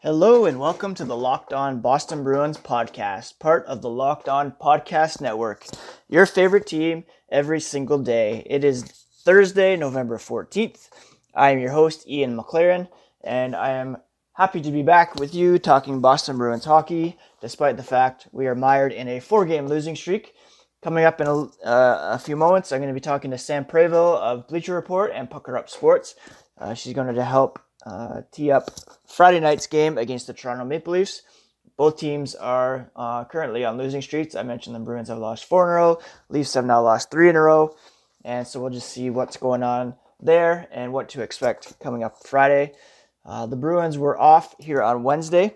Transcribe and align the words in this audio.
Hello 0.00 0.44
and 0.44 0.60
welcome 0.60 0.94
to 0.94 1.04
the 1.04 1.16
Locked 1.16 1.52
On 1.52 1.80
Boston 1.80 2.22
Bruins 2.22 2.56
podcast, 2.56 3.40
part 3.40 3.66
of 3.66 3.82
the 3.82 3.90
Locked 3.90 4.28
On 4.28 4.52
Podcast 4.52 5.20
Network. 5.20 5.66
Your 6.08 6.24
favorite 6.24 6.68
team 6.68 7.02
every 7.28 7.58
single 7.58 7.98
day. 7.98 8.44
It 8.46 8.62
is 8.62 8.84
Thursday, 9.24 9.74
November 9.74 10.16
14th. 10.16 10.88
I 11.34 11.50
am 11.50 11.58
your 11.58 11.72
host, 11.72 12.08
Ian 12.08 12.36
McLaren, 12.36 12.86
and 13.24 13.56
I 13.56 13.70
am 13.70 13.96
happy 14.34 14.60
to 14.60 14.70
be 14.70 14.84
back 14.84 15.16
with 15.16 15.34
you 15.34 15.58
talking 15.58 16.00
Boston 16.00 16.38
Bruins 16.38 16.64
hockey, 16.64 17.18
despite 17.40 17.76
the 17.76 17.82
fact 17.82 18.28
we 18.30 18.46
are 18.46 18.54
mired 18.54 18.92
in 18.92 19.08
a 19.08 19.18
four 19.18 19.44
game 19.46 19.66
losing 19.66 19.96
streak. 19.96 20.32
Coming 20.80 21.06
up 21.06 21.20
in 21.20 21.26
a, 21.26 21.40
uh, 21.66 22.10
a 22.14 22.20
few 22.20 22.36
moments, 22.36 22.70
I'm 22.70 22.78
going 22.78 22.86
to 22.86 22.94
be 22.94 23.00
talking 23.00 23.32
to 23.32 23.38
Sam 23.38 23.64
Prevot 23.64 24.20
of 24.20 24.46
Bleacher 24.46 24.76
Report 24.76 25.10
and 25.12 25.28
Pucker 25.28 25.56
Up 25.56 25.68
Sports. 25.68 26.14
Uh, 26.56 26.74
she's 26.74 26.94
going 26.94 27.12
to 27.12 27.24
help 27.24 27.58
uh, 27.86 28.22
tee 28.32 28.50
up 28.50 28.70
Friday 29.06 29.40
night's 29.40 29.66
game 29.66 29.98
against 29.98 30.26
the 30.26 30.34
Toronto 30.34 30.64
Maple 30.64 30.92
Leafs. 30.92 31.22
Both 31.76 31.98
teams 31.98 32.34
are 32.34 32.90
uh, 32.96 33.24
currently 33.24 33.64
on 33.64 33.78
losing 33.78 34.02
streaks. 34.02 34.34
I 34.34 34.42
mentioned 34.42 34.74
the 34.74 34.80
Bruins 34.80 35.08
have 35.08 35.18
lost 35.18 35.44
four 35.44 35.64
in 35.64 35.70
a 35.70 35.74
row. 35.76 35.98
Leafs 36.28 36.54
have 36.54 36.64
now 36.64 36.82
lost 36.82 37.10
three 37.10 37.28
in 37.28 37.36
a 37.36 37.40
row. 37.40 37.76
And 38.24 38.46
so 38.46 38.60
we'll 38.60 38.70
just 38.70 38.90
see 38.90 39.10
what's 39.10 39.36
going 39.36 39.62
on 39.62 39.94
there 40.20 40.66
and 40.72 40.92
what 40.92 41.08
to 41.10 41.22
expect 41.22 41.78
coming 41.78 42.02
up 42.02 42.26
Friday. 42.26 42.72
Uh, 43.24 43.46
the 43.46 43.56
Bruins 43.56 43.96
were 43.96 44.18
off 44.18 44.54
here 44.58 44.82
on 44.82 45.02
Wednesday, 45.02 45.54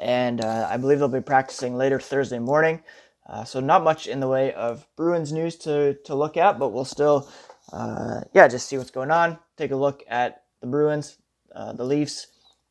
and 0.00 0.44
uh, 0.44 0.68
I 0.70 0.76
believe 0.76 0.98
they'll 0.98 1.08
be 1.08 1.20
practicing 1.20 1.76
later 1.76 2.00
Thursday 2.00 2.38
morning. 2.38 2.82
Uh, 3.28 3.44
so 3.44 3.60
not 3.60 3.82
much 3.84 4.06
in 4.06 4.20
the 4.20 4.28
way 4.28 4.52
of 4.52 4.86
Bruins 4.96 5.32
news 5.32 5.56
to, 5.56 5.94
to 6.04 6.14
look 6.14 6.36
at, 6.36 6.58
but 6.58 6.68
we'll 6.68 6.84
still, 6.84 7.28
uh, 7.72 8.20
yeah, 8.34 8.48
just 8.48 8.68
see 8.68 8.78
what's 8.78 8.90
going 8.90 9.10
on. 9.10 9.38
Take 9.56 9.70
a 9.70 9.76
look 9.76 10.04
at 10.08 10.42
the 10.60 10.66
Bruins, 10.66 11.18
uh, 11.54 11.72
the 11.72 11.84
Leafs, 11.84 12.28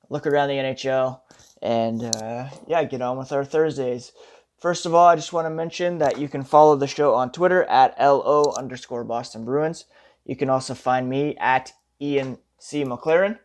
look 0.09 0.27
around 0.27 0.49
the 0.49 0.55
NHL, 0.55 1.21
and 1.61 2.03
uh, 2.03 2.49
yeah, 2.67 2.83
get 2.83 3.01
on 3.01 3.17
with 3.17 3.31
our 3.31 3.45
Thursdays. 3.45 4.11
First 4.59 4.85
of 4.85 4.93
all, 4.93 5.07
I 5.07 5.15
just 5.15 5.33
want 5.33 5.45
to 5.45 5.49
mention 5.49 5.97
that 5.99 6.17
you 6.17 6.27
can 6.27 6.43
follow 6.43 6.75
the 6.75 6.87
show 6.87 7.13
on 7.13 7.31
Twitter 7.31 7.63
at 7.65 7.95
LO 7.99 8.53
underscore 8.57 9.03
Boston 9.03 9.45
Bruins. 9.45 9.85
You 10.25 10.35
can 10.35 10.49
also 10.49 10.73
find 10.73 11.09
me 11.09 11.35
at 11.37 11.73
Ian 12.01 12.37
C. 12.59 12.83
McLaren. 12.83 13.37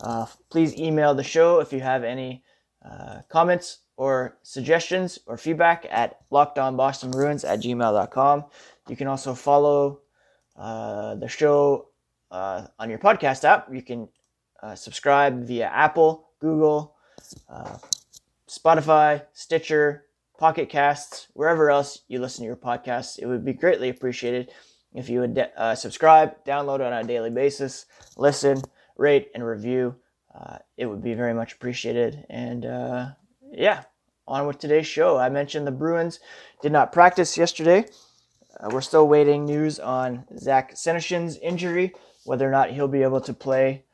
Uh, 0.00 0.26
please 0.50 0.76
email 0.76 1.14
the 1.14 1.24
show 1.24 1.60
if 1.60 1.72
you 1.72 1.80
have 1.80 2.04
any 2.04 2.42
uh, 2.84 3.20
comments 3.28 3.80
or 3.96 4.38
suggestions 4.42 5.18
or 5.26 5.36
feedback 5.36 5.86
at 5.90 6.18
lockedonbostonbruins 6.30 7.48
at 7.48 7.60
gmail.com. 7.60 8.44
You 8.88 8.96
can 8.96 9.08
also 9.08 9.34
follow 9.34 10.00
uh, 10.56 11.16
the 11.16 11.28
show 11.28 11.87
uh, 12.30 12.66
on 12.78 12.90
your 12.90 12.98
podcast 12.98 13.44
app. 13.44 13.72
You 13.72 13.82
can 13.82 14.08
uh, 14.62 14.74
subscribe 14.74 15.44
via 15.44 15.66
Apple, 15.66 16.30
Google, 16.40 16.96
uh, 17.48 17.78
Spotify, 18.48 19.22
Stitcher, 19.32 20.04
Pocket 20.38 20.68
Casts, 20.68 21.28
wherever 21.34 21.70
else 21.70 22.02
you 22.08 22.20
listen 22.20 22.42
to 22.42 22.46
your 22.46 22.56
podcasts. 22.56 23.18
It 23.18 23.26
would 23.26 23.44
be 23.44 23.52
greatly 23.52 23.88
appreciated 23.88 24.50
if 24.94 25.08
you 25.08 25.20
would 25.20 25.34
de- 25.34 25.60
uh, 25.60 25.74
subscribe, 25.74 26.44
download 26.44 26.80
on 26.80 26.92
a 26.92 27.04
daily 27.04 27.30
basis, 27.30 27.86
listen, 28.16 28.62
rate, 28.96 29.30
and 29.34 29.44
review. 29.44 29.94
Uh, 30.34 30.58
it 30.76 30.86
would 30.86 31.02
be 31.02 31.14
very 31.14 31.34
much 31.34 31.54
appreciated. 31.54 32.24
And 32.30 32.64
uh, 32.64 33.08
yeah, 33.50 33.82
on 34.26 34.46
with 34.46 34.58
today's 34.58 34.86
show. 34.86 35.18
I 35.18 35.28
mentioned 35.28 35.66
the 35.66 35.72
Bruins 35.72 36.20
did 36.62 36.72
not 36.72 36.92
practice 36.92 37.36
yesterday. 37.36 37.86
we're 38.70 38.80
still 38.80 39.08
waiting 39.08 39.44
news 39.44 39.78
on 39.80 40.24
Zach 40.38 40.74
Senyshyn's 40.74 41.36
injury 41.38 41.92
whether 42.28 42.46
or 42.46 42.50
not 42.50 42.70
he'll 42.70 42.88
be 42.88 43.02
able 43.02 43.22
to 43.22 43.32
play 43.32 43.84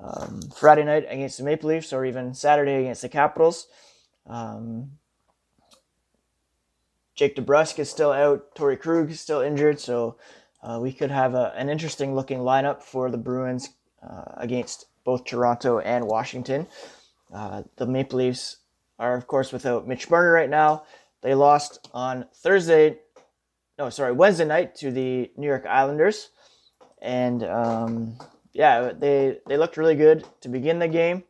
um, 0.00 0.40
Friday 0.56 0.82
night 0.82 1.06
against 1.08 1.38
the 1.38 1.44
Maple 1.44 1.70
Leafs 1.70 1.92
or 1.92 2.04
even 2.04 2.34
Saturday 2.34 2.74
against 2.74 3.02
the 3.02 3.08
Capitals. 3.08 3.68
Um, 4.26 4.98
Jake 7.14 7.36
DeBrusk 7.36 7.78
is 7.78 7.88
still 7.88 8.10
out. 8.10 8.56
Torey 8.56 8.78
Krug 8.78 9.12
is 9.12 9.20
still 9.20 9.40
injured, 9.40 9.78
so 9.78 10.16
uh, 10.60 10.80
we 10.82 10.92
could 10.92 11.12
have 11.12 11.34
a, 11.34 11.54
an 11.56 11.68
interesting 11.68 12.16
looking 12.16 12.40
lineup 12.40 12.82
for 12.82 13.12
the 13.12 13.16
Bruins 13.16 13.70
uh, 14.02 14.24
against 14.38 14.86
both 15.04 15.24
Toronto 15.24 15.78
and 15.78 16.08
Washington. 16.08 16.66
Uh, 17.32 17.62
the 17.76 17.86
Maple 17.86 18.18
Leafs 18.18 18.56
are, 18.98 19.16
of 19.16 19.28
course, 19.28 19.52
without 19.52 19.86
Mitch 19.86 20.10
Marner 20.10 20.32
right 20.32 20.50
now. 20.50 20.82
They 21.22 21.34
lost 21.34 21.88
on 21.94 22.26
Thursday, 22.34 22.98
no, 23.78 23.88
sorry, 23.90 24.12
Wednesday 24.12 24.46
night 24.46 24.74
to 24.76 24.90
the 24.90 25.30
New 25.36 25.46
York 25.46 25.64
Islanders 25.64 26.30
and 27.04 27.44
um, 27.44 28.16
yeah, 28.54 28.92
they 28.98 29.38
they 29.46 29.56
looked 29.56 29.76
really 29.76 29.94
good 29.94 30.24
to 30.40 30.48
begin 30.48 30.78
the 30.78 30.88
game. 30.88 31.22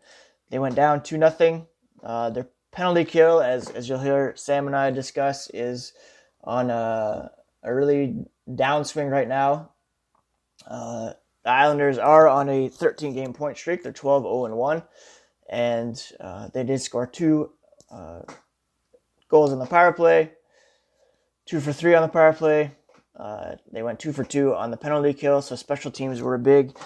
They 0.51 0.59
went 0.59 0.77
down 0.77 1.03
two 1.03 1.19
nothing. 1.19 1.67
Uh, 2.03 2.31
their 2.31 2.49
penalty 2.71 3.05
kill, 3.05 3.41
as 3.41 3.69
as 3.71 3.89
you'll 3.89 3.99
hear 3.99 4.35
Sam 4.37 4.67
and 4.69 4.77
I 4.77 4.91
discuss, 4.93 5.51
is 5.53 5.93
on 6.45 6.71
a, 6.71 7.31
a 7.63 7.75
really 7.75 8.25
downswing 8.49 9.11
right 9.11 9.29
now. 9.29 9.73
Uh, 10.67 11.15
the 11.43 11.51
Islanders 11.51 11.99
are 11.99 12.29
on 12.29 12.49
a 12.49 12.69
13 12.69 13.13
game 13.13 13.33
point 13.33 13.57
streak. 13.57 13.83
They're 13.83 13.93
12 13.93 14.23
0 14.23 14.45
and 14.47 14.57
1, 14.57 14.83
and 15.51 16.13
uh, 16.21 16.49
they 16.55 16.63
did 16.63 16.81
score 16.81 17.07
two 17.07 17.51
uh, 17.91 18.21
goals 19.29 19.53
in 19.53 19.59
the 19.59 19.67
power 19.67 19.93
play, 19.93 20.31
two 21.47 21.61
for 21.61 21.73
three 21.73 21.95
on 21.95 22.03
the 22.03 22.09
power 22.09 22.33
play. 22.33 22.71
Uh, 23.19 23.57
they 23.73 23.83
went 23.83 24.01
two 24.01 24.13
for 24.13 24.25
two 24.25 24.55
on 24.55 24.71
the 24.71 24.77
penalty 24.77 25.15
kill, 25.15 25.41
so 25.41 25.55
special 25.55 25.91
teams 25.91 26.21
were 26.21 26.35
a 26.35 26.39
big 26.39 26.77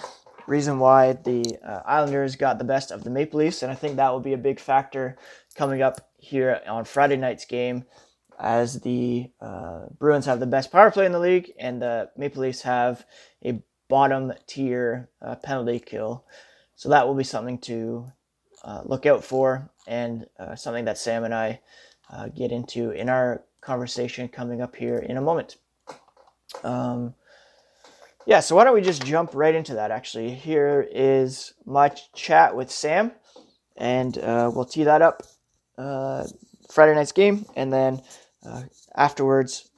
reason 0.47 0.79
why 0.79 1.13
the 1.13 1.57
uh, 1.63 1.81
Islanders 1.85 2.35
got 2.35 2.57
the 2.57 2.63
best 2.63 2.91
of 2.91 3.03
the 3.03 3.09
Maple 3.09 3.39
Leafs, 3.39 3.63
and 3.63 3.71
I 3.71 3.75
think 3.75 3.95
that 3.95 4.11
will 4.11 4.19
be 4.19 4.33
a 4.33 4.37
big 4.37 4.59
factor 4.59 5.17
coming 5.55 5.81
up 5.81 6.09
here 6.17 6.61
on 6.67 6.85
Friday 6.85 7.17
night's 7.17 7.45
game, 7.45 7.85
as 8.39 8.81
the 8.81 9.31
uh, 9.41 9.87
Bruins 9.97 10.25
have 10.25 10.39
the 10.39 10.45
best 10.45 10.71
power 10.71 10.91
play 10.91 11.05
in 11.05 11.11
the 11.11 11.19
league, 11.19 11.51
and 11.59 11.81
the 11.81 12.09
Maple 12.15 12.41
Leafs 12.41 12.61
have 12.61 13.05
a 13.43 13.61
bottom 13.87 14.33
tier 14.47 15.09
uh, 15.21 15.35
penalty 15.35 15.79
kill. 15.79 16.25
So 16.75 16.89
that 16.89 17.07
will 17.07 17.15
be 17.15 17.23
something 17.23 17.57
to 17.59 18.11
uh, 18.63 18.81
look 18.85 19.05
out 19.05 19.23
for, 19.23 19.69
and 19.87 20.27
something 20.55 20.85
that 20.85 20.97
Sam 20.97 21.23
and 21.23 21.33
I 21.33 21.59
get 22.35 22.51
into 22.51 22.91
in 22.91 23.09
our 23.09 23.43
conversation 23.61 24.27
coming 24.27 24.61
up 24.61 24.75
here 24.75 24.99
in 24.99 25.17
a 25.17 25.21
moment. 25.21 25.57
Um, 26.63 27.13
yeah, 28.25 28.41
so 28.41 28.55
why 28.55 28.63
don't 28.63 28.73
we 28.73 28.81
just 28.81 29.05
jump 29.05 29.31
right 29.33 29.55
into 29.55 29.75
that? 29.75 29.91
Actually, 29.91 30.33
here 30.35 30.87
is 30.91 31.53
my 31.65 31.89
chat 32.13 32.55
with 32.55 32.69
Sam, 32.69 33.11
and 33.75 34.17
uh, 34.17 34.51
we'll 34.53 34.65
tee 34.65 34.83
that 34.83 35.01
up 35.01 35.23
uh, 35.77 36.25
Friday 36.71 36.93
night's 36.93 37.11
game, 37.11 37.45
and 37.55 37.73
then 37.73 38.01
uh, 38.45 38.63
afterwards, 38.95 39.69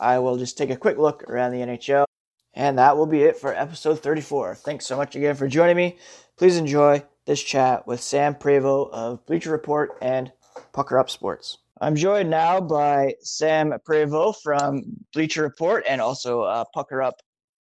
I 0.00 0.18
will 0.18 0.36
just 0.36 0.58
take 0.58 0.70
a 0.70 0.76
quick 0.76 0.98
look 0.98 1.24
around 1.24 1.52
the 1.52 1.58
NHL, 1.58 2.06
and 2.54 2.78
that 2.78 2.96
will 2.96 3.06
be 3.06 3.22
it 3.22 3.36
for 3.36 3.54
episode 3.54 4.00
34. 4.00 4.56
Thanks 4.56 4.86
so 4.86 4.96
much 4.96 5.14
again 5.14 5.36
for 5.36 5.46
joining 5.46 5.76
me. 5.76 5.98
Please 6.36 6.56
enjoy 6.56 7.04
this 7.26 7.42
chat 7.42 7.86
with 7.86 8.00
Sam 8.00 8.34
Prevot 8.34 8.90
of 8.90 9.24
Bleacher 9.26 9.50
Report 9.50 9.96
and 10.00 10.32
Pucker 10.72 10.98
Up 10.98 11.10
Sports. 11.10 11.58
I'm 11.82 11.96
joined 11.96 12.28
now 12.28 12.60
by 12.60 13.14
Sam 13.22 13.72
Prevot 13.88 14.34
from 14.42 14.82
Bleacher 15.14 15.40
Report 15.40 15.82
and 15.88 15.98
also 15.98 16.42
uh, 16.42 16.64
Pucker 16.74 17.00
Up 17.00 17.14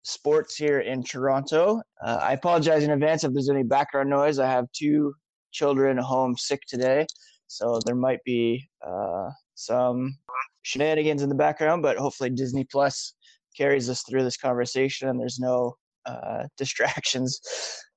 Sports 0.02 0.56
here 0.56 0.80
in 0.80 1.04
Toronto. 1.04 1.80
Uh, 2.04 2.18
I 2.20 2.32
apologize 2.32 2.82
in 2.82 2.90
advance 2.90 3.22
if 3.22 3.32
there's 3.32 3.48
any 3.48 3.62
background 3.62 4.10
noise. 4.10 4.40
I 4.40 4.50
have 4.50 4.66
two 4.72 5.14
children 5.52 5.96
home 5.96 6.36
sick 6.36 6.62
today, 6.66 7.06
so 7.46 7.78
there 7.86 7.94
might 7.94 8.18
be 8.24 8.68
uh, 8.84 9.30
some 9.54 10.18
shenanigans 10.62 11.22
in 11.22 11.28
the 11.28 11.36
background, 11.36 11.82
but 11.82 11.96
hopefully 11.96 12.30
Disney 12.30 12.64
Plus 12.64 13.14
carries 13.56 13.88
us 13.88 14.02
through 14.02 14.24
this 14.24 14.36
conversation 14.36 15.08
and 15.08 15.20
there's 15.20 15.38
no 15.38 15.76
uh, 16.06 16.46
distractions. 16.56 17.40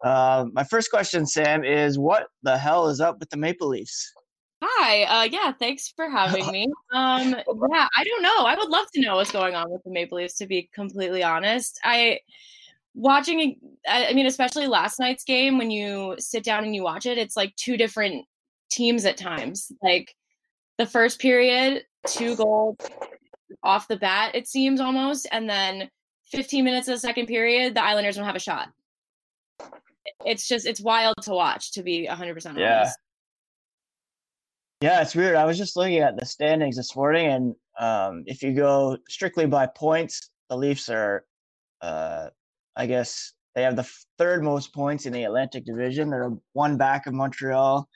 Uh, 0.04 0.46
my 0.54 0.64
first 0.64 0.92
question, 0.92 1.26
Sam, 1.26 1.64
is 1.64 1.98
what 1.98 2.28
the 2.44 2.56
hell 2.56 2.88
is 2.90 3.02
up 3.02 3.20
with 3.20 3.32
the 3.32 3.38
Maple 3.38 3.70
Leafs? 3.70 4.14
Hi. 4.66 5.04
Uh, 5.04 5.24
yeah, 5.24 5.52
thanks 5.52 5.90
for 5.90 6.10
having 6.10 6.50
me. 6.50 6.68
Um, 6.94 7.32
yeah, 7.72 7.88
I 7.98 8.04
don't 8.06 8.22
know. 8.22 8.46
I 8.46 8.56
would 8.58 8.70
love 8.70 8.86
to 8.94 9.02
know 9.02 9.18
what's 9.18 9.32
going 9.32 9.56
on 9.56 9.70
with 9.70 9.84
the 9.84 9.92
Maple 9.92 10.18
Leafs. 10.18 10.36
To 10.36 10.48
be 10.48 10.70
completely 10.74 11.22
honest, 11.22 11.80
I 11.84 12.20
watching. 12.96 13.58
I 13.88 14.14
mean, 14.14 14.26
especially 14.26 14.68
last 14.68 15.00
night's 15.00 15.26
game 15.26 15.58
when 15.58 15.70
you 15.70 16.16
sit 16.18 16.44
down 16.44 16.64
and 16.64 16.74
you 16.74 16.84
watch 16.84 17.06
it, 17.06 17.18
it's 17.18 17.36
like 17.36 17.54
two 17.58 17.76
different 17.76 18.26
teams 18.72 19.06
at 19.06 19.18
times. 19.18 19.72
Like 19.82 20.16
the 20.78 20.86
first 20.86 21.20
period, 21.20 21.84
two 22.08 22.36
goals 22.38 22.78
off 23.64 23.88
the 23.88 23.98
bat, 23.98 24.34
it 24.34 24.48
seems 24.48 24.80
almost, 24.80 25.28
and 25.32 25.50
then 25.50 25.90
15 26.32 26.64
minutes 26.64 26.88
of 26.88 26.96
the 26.96 27.00
second 27.00 27.28
period, 27.28 27.76
the 27.76 27.84
Islanders 27.84 28.16
don't 28.16 28.26
have 28.26 28.36
a 28.36 28.40
shot. 28.40 28.70
It's 30.26 30.48
just 30.48 30.66
it's 30.66 30.82
wild 30.82 31.16
to 31.24 31.32
watch. 31.32 31.74
To 31.74 31.84
be 31.84 32.08
100 32.08 32.34
percent 32.34 32.58
honest. 32.58 32.98
Yeah. 32.98 33.13
Yeah, 34.84 35.02
it's 35.02 35.16
weird. 35.16 35.38
I 35.38 35.46
was 35.46 35.58
just 35.58 35.78
looking 35.78 36.00
at 36.00 36.20
the 36.20 36.26
standings 36.26 36.76
this 36.76 36.94
morning, 36.94 37.28
and 37.28 37.56
um, 37.80 38.24
if 38.26 38.44
you 38.44 38.54
go 38.54 38.98
strictly 39.08 39.46
by 39.46 39.66
points, 39.66 40.30
the 40.50 40.58
Leafs 40.58 40.90
are, 40.90 41.24
uh, 41.82 42.28
I 42.76 42.86
guess, 42.86 43.32
They 43.56 43.64
have 43.64 43.78
the 43.78 43.90
third 44.18 44.44
most 44.44 44.74
points 44.74 45.06
in 45.06 45.14
the 45.14 45.24
Atlantic 45.24 45.64
Division. 45.66 46.10
They're 46.10 46.32
one 46.52 46.76
back 46.76 47.08
of 47.08 47.14
Montreal 47.14 47.88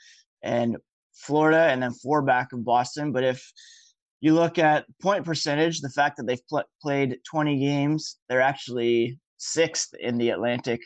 and 0.44 0.78
Florida, 1.14 1.64
and 1.64 1.84
then 1.84 1.92
four 1.92 2.22
back 2.22 2.54
of 2.54 2.64
Boston. 2.64 3.12
But 3.12 3.26
if 3.26 3.52
you 4.22 4.34
look 4.34 4.58
at 4.58 4.86
point 5.02 5.26
percentage, 5.26 5.82
the 5.82 5.90
fact 5.90 6.16
that 6.16 6.26
they've 6.26 6.48
pl- 6.50 6.70
played 6.82 7.18
20 7.30 7.60
games, 7.60 8.18
they're 8.30 8.40
actually 8.40 9.20
sixth 9.36 9.90
in 10.00 10.18
the 10.18 10.30
Atlantic, 10.30 10.80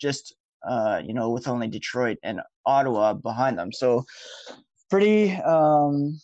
just 0.00 0.36
uh, 0.68 1.02
you 1.04 1.14
know, 1.14 1.30
with 1.30 1.48
only 1.48 1.66
Detroit 1.66 2.18
and 2.22 2.42
Ottawa 2.64 3.14
behind 3.14 3.58
them. 3.58 3.72
So 3.72 4.04
pretty, 4.90 5.32
um, 5.32 6.18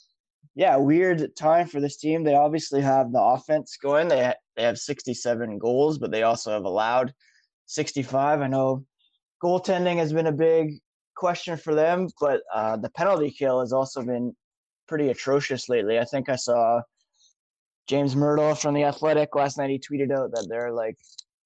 yeah, 0.55 0.77
weird 0.77 1.35
time 1.37 1.67
for 1.67 1.81
this 1.81 1.97
team. 1.97 2.23
They 2.23 2.35
obviously 2.35 2.81
have 2.81 3.13
the 3.13 3.21
offense 3.21 3.77
going. 3.81 4.09
They 4.09 4.25
ha- 4.25 4.35
they 4.57 4.63
have 4.63 4.79
67 4.79 5.59
goals, 5.59 5.99
but 5.99 6.11
they 6.11 6.23
also 6.23 6.53
have 6.53 6.65
allowed 6.65 7.13
65. 7.67 8.41
I 8.41 8.47
know 8.47 8.85
goaltending 9.43 9.97
has 9.97 10.13
been 10.13 10.29
a 10.29 10.33
big 10.33 10.79
question 11.17 11.57
for 11.57 11.75
them, 11.75 12.09
but 12.21 12.43
uh, 12.53 12.77
the 12.77 12.91
penalty 12.91 13.31
kill 13.31 13.61
has 13.61 13.73
also 13.73 14.03
been 14.03 14.35
pretty 14.87 15.09
atrocious 15.09 15.69
lately. 15.69 15.99
I 15.99 16.05
think 16.05 16.29
I 16.29 16.37
saw 16.37 16.81
James 17.87 18.15
Mirtle 18.15 18.61
from 18.61 18.75
the 18.75 18.85
Athletic 18.85 19.35
last 19.35 19.59
night. 19.59 19.71
He 19.71 19.79
tweeted 19.79 20.13
out 20.13 20.31
that 20.33 20.47
they're 20.49 20.73
like 20.73 20.97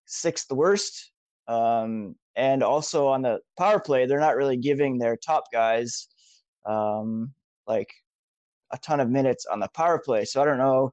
sixth 0.06 0.50
worst. 0.50 1.12
Um, 1.46 2.14
and 2.36 2.62
also 2.62 3.08
on 3.08 3.22
the 3.22 3.40
power 3.58 3.80
play, 3.80 4.06
they're 4.06 4.20
not 4.20 4.36
really 4.36 4.56
giving 4.56 4.98
their 4.98 5.16
top 5.16 5.44
guys 5.52 6.08
um, 6.66 7.32
like 7.66 7.92
a 8.72 8.78
ton 8.78 9.00
of 9.00 9.08
minutes 9.08 9.46
on 9.46 9.60
the 9.60 9.68
power 9.68 9.98
play. 9.98 10.24
So 10.24 10.42
I 10.42 10.44
don't 10.44 10.58
know. 10.58 10.90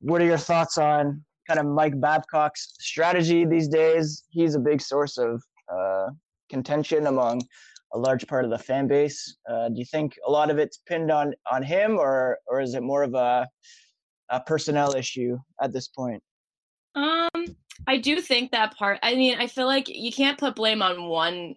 What 0.00 0.20
are 0.20 0.26
your 0.26 0.38
thoughts 0.38 0.78
on 0.78 1.24
kind 1.46 1.58
of 1.58 1.66
Mike 1.66 1.98
Babcock's 2.00 2.74
strategy 2.80 3.44
these 3.44 3.68
days? 3.68 4.24
He's 4.30 4.54
a 4.54 4.60
big 4.60 4.80
source 4.80 5.18
of 5.18 5.42
uh, 5.72 6.08
contention 6.50 7.06
among 7.06 7.42
a 7.94 7.98
large 7.98 8.26
part 8.26 8.44
of 8.44 8.50
the 8.50 8.58
fan 8.58 8.86
base. 8.86 9.36
Uh, 9.48 9.68
do 9.68 9.78
you 9.78 9.84
think 9.84 10.18
a 10.26 10.30
lot 10.30 10.50
of 10.50 10.58
it's 10.58 10.78
pinned 10.86 11.10
on 11.10 11.34
on 11.50 11.62
him, 11.62 11.98
or 11.98 12.38
or 12.46 12.60
is 12.60 12.74
it 12.74 12.82
more 12.82 13.02
of 13.02 13.14
a, 13.14 13.48
a 14.30 14.40
personnel 14.40 14.94
issue 14.94 15.38
at 15.62 15.72
this 15.72 15.88
point? 15.88 16.22
Um, 16.94 17.56
I 17.86 17.98
do 17.98 18.20
think 18.20 18.50
that 18.50 18.76
part. 18.76 18.98
I 19.02 19.14
mean, 19.14 19.38
I 19.38 19.46
feel 19.46 19.66
like 19.66 19.88
you 19.88 20.12
can't 20.12 20.38
put 20.38 20.56
blame 20.56 20.82
on 20.82 21.04
one 21.04 21.54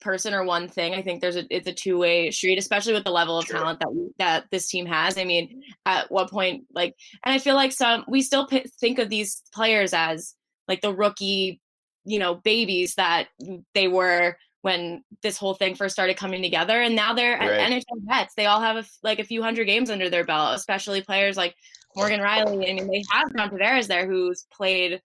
person 0.00 0.34
or 0.34 0.44
one 0.44 0.68
thing. 0.68 0.94
I 0.94 1.02
think 1.02 1.20
there's 1.20 1.36
a 1.36 1.44
it's 1.54 1.68
a 1.68 1.72
two 1.72 1.98
way 1.98 2.30
street, 2.30 2.58
especially 2.58 2.92
with 2.92 3.04
the 3.04 3.10
level 3.10 3.38
of 3.38 3.46
sure. 3.46 3.58
talent 3.58 3.80
that 3.80 4.12
that 4.18 4.44
this 4.50 4.68
team 4.68 4.86
has. 4.86 5.18
I 5.18 5.24
mean, 5.24 5.62
at 5.86 6.10
what 6.10 6.30
point, 6.30 6.64
like, 6.74 6.94
and 7.24 7.34
I 7.34 7.38
feel 7.38 7.54
like 7.54 7.72
some 7.72 8.04
we 8.08 8.22
still 8.22 8.46
p- 8.46 8.66
think 8.80 8.98
of 8.98 9.08
these 9.08 9.42
players 9.52 9.92
as 9.92 10.34
like 10.66 10.80
the 10.80 10.94
rookie, 10.94 11.60
you 12.04 12.18
know, 12.18 12.36
babies 12.36 12.94
that 12.96 13.28
they 13.74 13.88
were 13.88 14.36
when 14.62 15.02
this 15.22 15.38
whole 15.38 15.54
thing 15.54 15.74
first 15.74 15.94
started 15.94 16.16
coming 16.16 16.42
together 16.42 16.82
and 16.82 16.96
now 16.96 17.14
they're 17.14 17.38
right. 17.38 17.72
NHL 17.72 17.82
vets. 18.02 18.34
They 18.34 18.46
all 18.46 18.60
have 18.60 18.76
a, 18.76 18.84
like 19.02 19.18
a 19.18 19.24
few 19.24 19.42
hundred 19.42 19.66
games 19.66 19.88
under 19.88 20.10
their 20.10 20.24
belt, 20.24 20.56
especially 20.56 21.00
players 21.00 21.36
like 21.36 21.54
Morgan 21.96 22.20
Rielly. 22.20 22.68
I 22.68 22.72
mean, 22.74 22.88
they 22.88 23.04
have 23.10 23.34
John 23.36 23.50
Tavares 23.50 23.86
there 23.86 24.06
who's 24.06 24.46
played 24.52 25.00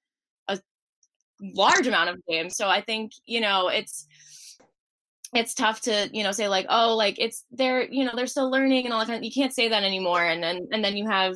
a 0.48 0.60
large 1.40 1.88
amount 1.88 2.10
of 2.10 2.20
games. 2.28 2.56
So 2.56 2.68
I 2.68 2.82
think, 2.82 3.12
you 3.26 3.42
know, 3.42 3.68
it's 3.68 4.08
it's 5.36 5.54
tough 5.54 5.82
to, 5.82 6.10
you 6.14 6.24
know, 6.24 6.32
say 6.32 6.48
like, 6.48 6.66
oh, 6.70 6.96
like 6.96 7.16
it's 7.20 7.46
they're, 7.52 7.84
you 7.92 8.06
know, 8.06 8.12
they're 8.16 8.28
still 8.28 8.50
learning 8.50 8.86
and 8.86 8.94
all 8.94 9.00
that 9.00 9.08
kind 9.08 9.18
of, 9.18 9.24
you 9.24 9.32
can't 9.32 9.54
say 9.54 9.68
that 9.70 9.84
anymore. 9.84 10.24
And 10.24 10.44
then 10.44 10.68
and 10.72 10.84
then 10.84 10.96
you 10.98 11.08
have 11.08 11.36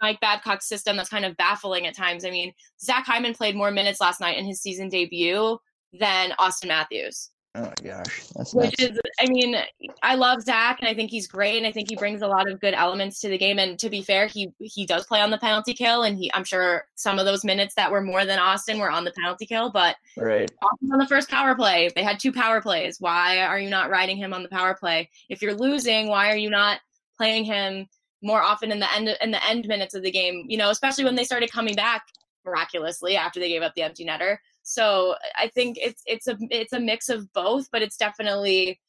Mike 0.00 0.20
Babcock's 0.20 0.68
system 0.68 0.96
that's 0.96 1.08
kind 1.08 1.24
of 1.24 1.36
baffling 1.36 1.86
at 1.86 1.96
times. 1.96 2.24
I 2.24 2.30
mean, 2.30 2.52
Zach 2.80 3.06
Hyman 3.06 3.34
played 3.34 3.56
more 3.56 3.70
minutes 3.70 4.00
last 4.00 4.20
night 4.20 4.38
in 4.38 4.44
his 4.44 4.60
season 4.60 4.88
debut 4.88 5.58
than 5.98 6.30
Auston 6.38 6.68
Matthews. 6.68 7.30
Oh 7.54 7.64
my 7.64 7.74
gosh, 7.84 8.28
that's 8.34 8.54
which 8.54 8.80
nuts. 8.80 8.94
is, 8.94 9.00
I 9.20 9.26
mean, 9.26 9.54
I 10.02 10.14
love 10.14 10.40
Zach, 10.40 10.78
and 10.80 10.88
I 10.88 10.94
think 10.94 11.10
he's 11.10 11.26
great, 11.26 11.58
and 11.58 11.66
I 11.66 11.72
think 11.72 11.90
he 11.90 11.96
brings 11.96 12.22
a 12.22 12.26
lot 12.26 12.50
of 12.50 12.58
good 12.60 12.72
elements 12.72 13.20
to 13.20 13.28
the 13.28 13.36
game. 13.36 13.58
And 13.58 13.78
to 13.78 13.90
be 13.90 14.00
fair, 14.00 14.26
he 14.26 14.50
he 14.58 14.86
does 14.86 15.04
play 15.04 15.20
on 15.20 15.30
the 15.30 15.36
penalty 15.36 15.74
kill, 15.74 16.04
and 16.04 16.16
he 16.16 16.32
I'm 16.32 16.44
sure 16.44 16.86
some 16.94 17.18
of 17.18 17.26
those 17.26 17.44
minutes 17.44 17.74
that 17.74 17.90
were 17.90 18.00
more 18.00 18.24
than 18.24 18.38
Austin 18.38 18.78
were 18.78 18.90
on 18.90 19.04
the 19.04 19.12
penalty 19.12 19.44
kill. 19.44 19.70
But 19.70 19.96
right 20.16 20.50
on 20.62 20.98
the 20.98 21.06
first 21.06 21.28
power 21.28 21.54
play, 21.54 21.90
they 21.94 22.02
had 22.02 22.18
two 22.18 22.32
power 22.32 22.62
plays. 22.62 22.96
Why 23.00 23.42
are 23.42 23.60
you 23.60 23.68
not 23.68 23.90
riding 23.90 24.16
him 24.16 24.32
on 24.32 24.42
the 24.42 24.48
power 24.48 24.74
play? 24.74 25.10
If 25.28 25.42
you're 25.42 25.54
losing, 25.54 26.08
why 26.08 26.30
are 26.30 26.38
you 26.38 26.48
not 26.48 26.80
playing 27.18 27.44
him 27.44 27.86
more 28.22 28.40
often 28.40 28.72
in 28.72 28.80
the 28.80 28.90
end 28.94 29.14
in 29.20 29.30
the 29.30 29.46
end 29.46 29.68
minutes 29.68 29.94
of 29.94 30.02
the 30.02 30.10
game? 30.10 30.46
You 30.48 30.56
know, 30.56 30.70
especially 30.70 31.04
when 31.04 31.16
they 31.16 31.24
started 31.24 31.52
coming 31.52 31.74
back 31.74 32.06
miraculously 32.46 33.14
after 33.14 33.40
they 33.40 33.50
gave 33.50 33.62
up 33.62 33.74
the 33.74 33.82
empty 33.82 34.06
netter. 34.06 34.38
So 34.62 35.16
I 35.36 35.48
think 35.48 35.76
it's 35.80 36.02
it's 36.06 36.28
a 36.28 36.36
it's 36.50 36.72
a 36.72 36.80
mix 36.80 37.08
of 37.08 37.32
both, 37.32 37.68
but 37.70 37.82
it's 37.82 37.96
definitely 37.96 38.80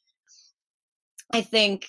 I 1.31 1.41
think 1.41 1.87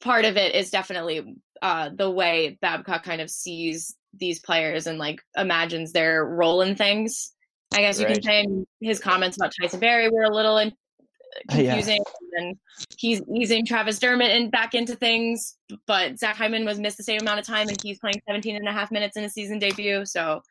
part 0.00 0.24
of 0.24 0.36
it 0.36 0.54
is 0.54 0.70
definitely 0.70 1.36
uh, 1.62 1.90
the 1.94 2.10
way 2.10 2.58
Babcock 2.60 3.04
kind 3.04 3.20
of 3.20 3.30
sees 3.30 3.94
these 4.14 4.40
players 4.40 4.86
and 4.86 4.98
like 4.98 5.22
imagines 5.36 5.92
their 5.92 6.24
role 6.24 6.60
in 6.62 6.74
things. 6.74 7.32
I 7.72 7.78
guess 7.78 7.98
you 7.98 8.06
right. 8.06 8.14
can 8.14 8.22
say 8.22 8.46
his 8.80 8.98
comments 8.98 9.36
about 9.36 9.52
Tyson 9.58 9.80
Barrie 9.80 10.10
were 10.10 10.24
a 10.24 10.34
little 10.34 10.58
in- 10.58 10.74
confusing, 11.50 12.02
yeah. 12.04 12.42
and 12.42 12.56
he's 12.98 13.22
easing 13.34 13.64
Travis 13.64 13.98
Dermott 13.98 14.32
and 14.32 14.50
back 14.50 14.74
into 14.74 14.94
things. 14.94 15.56
But 15.86 16.18
Zach 16.18 16.36
Hyman 16.36 16.66
was 16.66 16.78
missed 16.78 16.98
the 16.98 17.04
same 17.04 17.20
amount 17.22 17.40
of 17.40 17.46
time, 17.46 17.68
and 17.68 17.78
he's 17.82 17.98
playing 17.98 18.20
17 18.28 18.56
and 18.56 18.68
a 18.68 18.72
half 18.72 18.90
minutes 18.90 19.16
in 19.16 19.24
a 19.24 19.30
season 19.30 19.58
debut. 19.58 20.04
So 20.04 20.42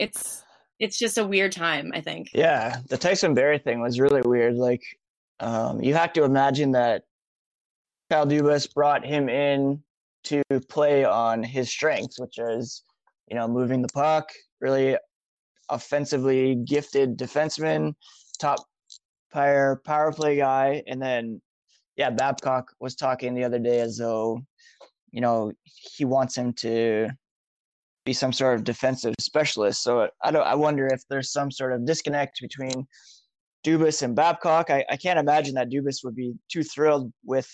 it's 0.00 0.42
it's 0.78 0.98
just 0.98 1.18
a 1.18 1.26
weird 1.26 1.52
time, 1.52 1.92
I 1.94 2.00
think. 2.00 2.30
Yeah, 2.32 2.76
the 2.88 2.98
Tyson 2.98 3.34
Barrie 3.34 3.58
thing 3.58 3.80
was 3.80 4.00
really 4.00 4.22
weird. 4.22 4.56
Like, 4.56 4.82
um, 5.40 5.82
you 5.82 5.94
have 5.94 6.12
to 6.14 6.24
imagine 6.24 6.72
that 6.72 7.02
Kyle 8.10 8.26
Dubas 8.26 8.72
brought 8.72 9.04
him 9.04 9.28
in 9.28 9.82
to 10.24 10.42
play 10.68 11.04
on 11.04 11.42
his 11.42 11.70
strengths, 11.70 12.18
which 12.18 12.38
is, 12.38 12.82
you 13.28 13.36
know, 13.36 13.48
moving 13.48 13.82
the 13.82 13.88
puck, 13.88 14.30
really 14.60 14.96
offensively 15.68 16.54
gifted 16.54 17.18
defenseman, 17.18 17.94
top 18.40 18.60
power 19.32 19.80
power 19.84 20.12
play 20.12 20.36
guy, 20.36 20.82
and 20.86 21.00
then, 21.00 21.40
yeah, 21.96 22.10
Babcock 22.10 22.72
was 22.80 22.94
talking 22.94 23.34
the 23.34 23.44
other 23.44 23.58
day 23.58 23.80
as 23.80 23.98
though, 23.98 24.40
you 25.10 25.20
know, 25.20 25.52
he 25.64 26.04
wants 26.04 26.36
him 26.36 26.52
to 26.54 27.08
be 28.08 28.14
some 28.14 28.32
sort 28.32 28.54
of 28.54 28.64
defensive 28.64 29.14
specialist. 29.20 29.82
So 29.82 30.08
I 30.24 30.30
don't. 30.30 30.46
I 30.54 30.54
wonder 30.54 30.86
if 30.86 31.02
there's 31.10 31.30
some 31.30 31.50
sort 31.50 31.72
of 31.74 31.84
disconnect 31.84 32.40
between 32.40 32.86
Dubas 33.66 34.02
and 34.02 34.16
Babcock. 34.16 34.70
I, 34.70 34.82
I 34.88 34.96
can't 34.96 35.18
imagine 35.18 35.54
that 35.56 35.70
Dubas 35.70 35.98
would 36.04 36.16
be 36.16 36.32
too 36.50 36.62
thrilled 36.62 37.12
with 37.24 37.48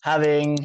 having, 0.00 0.58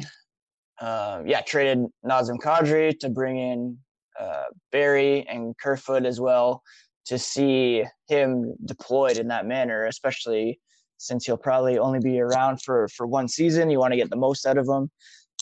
uh, 0.80 1.22
yeah, 1.24 1.42
traded 1.42 1.78
Nazem 2.04 2.38
Kadri 2.38 2.98
to 2.98 3.08
bring 3.08 3.36
in 3.38 3.78
uh, 4.18 4.46
Barrie 4.72 5.24
and 5.28 5.56
Kerfoot 5.62 6.04
as 6.04 6.18
well 6.20 6.62
to 7.06 7.18
see 7.18 7.84
him 8.08 8.54
deployed 8.64 9.16
in 9.18 9.28
that 9.28 9.46
manner, 9.46 9.86
especially 9.86 10.58
since 10.96 11.24
he'll 11.24 11.44
probably 11.48 11.78
only 11.78 12.00
be 12.00 12.18
around 12.18 12.60
for 12.62 12.88
for 12.96 13.06
one 13.06 13.28
season. 13.28 13.70
You 13.70 13.78
want 13.78 13.92
to 13.92 14.00
get 14.02 14.10
the 14.10 14.16
most 14.26 14.44
out 14.44 14.58
of 14.58 14.66
him. 14.66 14.90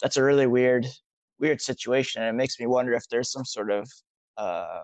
That's 0.03 0.19
a 0.19 0.23
really 0.23 0.47
weird 0.47 0.87
weird 1.39 1.61
situation, 1.61 2.23
and 2.23 2.31
it 2.31 2.39
makes 2.39 2.59
me 2.59 2.67
wonder 2.67 2.93
if 2.93 3.09
there's 3.09 3.33
some 3.33 3.45
sort 3.45 3.71
of 3.71 3.91
uh, 4.37 4.81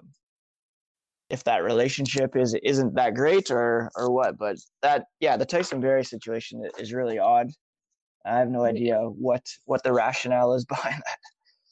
if 1.30 1.42
that 1.44 1.64
relationship 1.64 2.36
is 2.36 2.54
isn't 2.62 2.94
that 2.94 3.14
great 3.14 3.50
or 3.50 3.90
or 3.96 4.10
what. 4.10 4.38
But 4.38 4.56
that 4.82 5.06
yeah, 5.20 5.36
the 5.36 5.46
Tyson 5.46 5.80
Barrie 5.80 6.04
situation 6.04 6.62
is 6.78 6.92
really 6.92 7.18
odd. 7.18 7.50
I 8.24 8.38
have 8.38 8.50
no 8.50 8.64
idea 8.64 8.98
what 8.98 9.42
what 9.64 9.82
the 9.82 9.92
rationale 9.92 10.54
is 10.54 10.64
behind 10.66 11.02
that. 11.06 11.18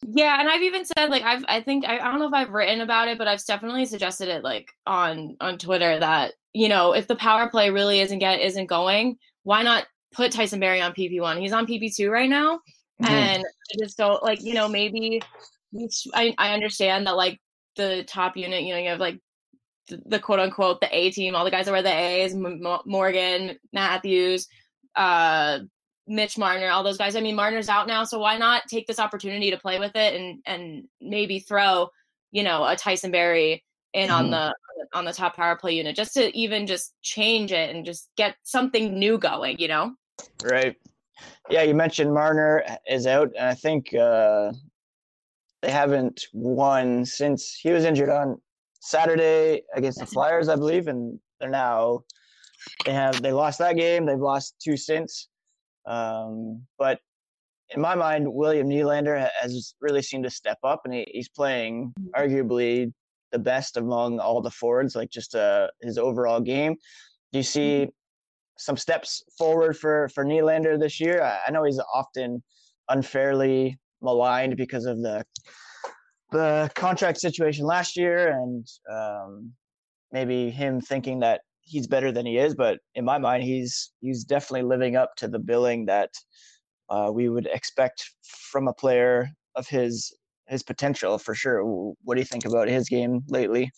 Yeah, 0.08 0.40
and 0.40 0.48
I've 0.48 0.62
even 0.62 0.84
said 0.84 1.10
like 1.10 1.22
I've 1.22 1.44
I 1.46 1.60
think 1.60 1.84
I, 1.86 1.98
I 1.98 2.10
don't 2.10 2.18
know 2.18 2.28
if 2.28 2.34
I've 2.34 2.50
written 2.50 2.80
about 2.80 3.08
it, 3.08 3.18
but 3.18 3.28
I've 3.28 3.44
definitely 3.44 3.84
suggested 3.84 4.28
it 4.28 4.42
like 4.42 4.68
on 4.86 5.36
on 5.40 5.58
Twitter 5.58 5.98
that 5.98 6.32
you 6.54 6.68
know 6.68 6.92
if 6.92 7.06
the 7.06 7.16
power 7.16 7.50
play 7.50 7.70
really 7.70 8.00
isn't 8.00 8.18
get 8.18 8.40
isn't 8.40 8.66
going, 8.66 9.18
why 9.42 9.62
not 9.62 9.86
put 10.12 10.32
Tyson 10.32 10.58
Barrie 10.58 10.80
on 10.80 10.92
PP 10.92 11.20
one? 11.20 11.36
He's 11.36 11.52
on 11.52 11.66
PP 11.66 11.94
two 11.94 12.10
right 12.10 12.30
now, 12.30 12.60
Mm-hmm. 13.00 13.12
And 13.12 13.44
I 13.44 13.84
just 13.84 13.96
don't 13.96 14.22
like, 14.22 14.42
you 14.42 14.54
know, 14.54 14.68
maybe 14.68 15.22
I, 16.14 16.34
I 16.38 16.52
understand 16.52 17.06
that 17.06 17.16
like 17.16 17.40
the 17.76 18.04
top 18.06 18.36
unit, 18.36 18.62
you 18.62 18.72
know, 18.72 18.80
you 18.80 18.88
have 18.88 19.00
like 19.00 19.20
the, 19.88 20.02
the 20.06 20.18
quote 20.18 20.40
unquote 20.40 20.80
the 20.80 20.96
A 20.96 21.10
team, 21.10 21.34
all 21.34 21.44
the 21.44 21.50
guys 21.50 21.66
that 21.66 21.72
wear 21.72 21.82
the 21.82 21.94
A's, 21.94 22.34
M- 22.34 22.62
Morgan, 22.86 23.58
Matthews, 23.72 24.48
uh, 24.96 25.60
Mitch 26.06 26.36
Marner, 26.36 26.68
all 26.68 26.82
those 26.82 26.98
guys. 26.98 27.14
I 27.14 27.20
mean, 27.20 27.36
Marner's 27.36 27.68
out 27.68 27.86
now, 27.86 28.04
so 28.04 28.18
why 28.18 28.36
not 28.36 28.64
take 28.68 28.86
this 28.86 28.98
opportunity 28.98 29.50
to 29.50 29.56
play 29.56 29.78
with 29.78 29.94
it 29.94 30.14
and 30.14 30.40
and 30.44 30.84
maybe 31.00 31.38
throw, 31.38 31.88
you 32.32 32.42
know, 32.42 32.64
a 32.64 32.76
Tyson 32.76 33.12
Barrie 33.12 33.64
in 33.92 34.08
mm-hmm. 34.08 34.14
on 34.14 34.30
the 34.30 34.54
on 34.92 35.04
the 35.04 35.12
top 35.12 35.36
power 35.36 35.56
play 35.56 35.72
unit 35.74 35.94
just 35.94 36.14
to 36.14 36.36
even 36.36 36.66
just 36.66 36.94
change 37.02 37.52
it 37.52 37.74
and 37.74 37.84
just 37.84 38.08
get 38.16 38.36
something 38.42 38.98
new 38.98 39.18
going, 39.18 39.58
you 39.58 39.68
know? 39.68 39.94
Right. 40.42 40.76
Yeah, 41.48 41.62
you 41.62 41.74
mentioned 41.74 42.12
Marner 42.12 42.64
is 42.88 43.06
out, 43.06 43.30
and 43.36 43.46
I 43.46 43.54
think 43.54 43.94
uh, 43.94 44.52
they 45.62 45.70
haven't 45.70 46.26
won 46.32 47.04
since 47.04 47.54
he 47.54 47.70
was 47.70 47.84
injured 47.84 48.08
on 48.08 48.40
Saturday 48.80 49.62
against 49.74 49.98
the 49.98 50.06
Flyers, 50.06 50.48
I 50.48 50.56
believe, 50.56 50.88
and 50.88 51.18
they're 51.38 51.50
now 51.50 52.04
they 52.84 52.92
have 52.92 53.22
they 53.22 53.32
lost 53.32 53.58
that 53.58 53.76
game. 53.76 54.06
They've 54.06 54.18
lost 54.18 54.56
two 54.62 54.76
since. 54.76 55.28
Um, 55.86 56.62
but 56.78 57.00
in 57.74 57.80
my 57.80 57.94
mind, 57.94 58.32
William 58.32 58.68
Nylander 58.68 59.28
has 59.40 59.74
really 59.80 60.02
seemed 60.02 60.24
to 60.24 60.30
step 60.30 60.58
up, 60.64 60.82
and 60.84 60.94
he, 60.94 61.06
he's 61.12 61.28
playing 61.28 61.92
mm-hmm. 61.98 62.20
arguably 62.20 62.92
the 63.32 63.38
best 63.38 63.76
among 63.76 64.18
all 64.18 64.40
the 64.40 64.50
forwards. 64.50 64.94
Like 64.96 65.10
just 65.10 65.34
uh, 65.34 65.68
his 65.80 65.98
overall 65.98 66.40
game. 66.40 66.76
Do 67.32 67.38
you 67.38 67.42
see 67.42 67.82
mm-hmm. 67.82 67.90
Some 68.60 68.76
steps 68.76 69.22
forward 69.38 69.76
for 69.76 70.08
for 70.10 70.24
Nylander 70.24 70.78
this 70.78 71.00
year? 71.00 71.22
I, 71.22 71.38
I 71.46 71.50
know 71.50 71.64
he's 71.64 71.80
often 71.94 72.42
unfairly 72.88 73.78
maligned 74.02 74.56
because 74.56 74.84
of 74.84 75.00
the 75.02 75.24
the 76.32 76.70
contract 76.74 77.18
situation 77.18 77.64
last 77.64 77.96
year 77.96 78.30
and 78.30 78.66
um, 78.90 79.52
maybe 80.12 80.50
him 80.50 80.80
thinking 80.80 81.18
that 81.20 81.40
he's 81.62 81.86
better 81.86 82.12
than 82.12 82.26
he 82.26 82.38
is. 82.38 82.54
But 82.54 82.78
in 82.94 83.04
my 83.04 83.18
mind, 83.18 83.42
he's 83.42 83.92
he's 84.00 84.24
definitely 84.24 84.68
living 84.68 84.96
up 84.96 85.10
to 85.16 85.28
the 85.28 85.38
billing 85.38 85.86
that 85.86 86.10
uh, 86.88 87.10
we 87.12 87.28
would 87.28 87.48
expect 87.52 88.10
from 88.50 88.68
a 88.68 88.72
player 88.72 89.28
of 89.56 89.66
his 89.68 90.12
his 90.48 90.62
potential 90.62 91.18
for 91.18 91.34
sure. 91.34 91.64
What 92.04 92.14
do 92.14 92.20
you 92.20 92.26
think 92.26 92.44
about 92.44 92.68
his 92.68 92.88
game 92.88 93.22
lately? 93.28 93.70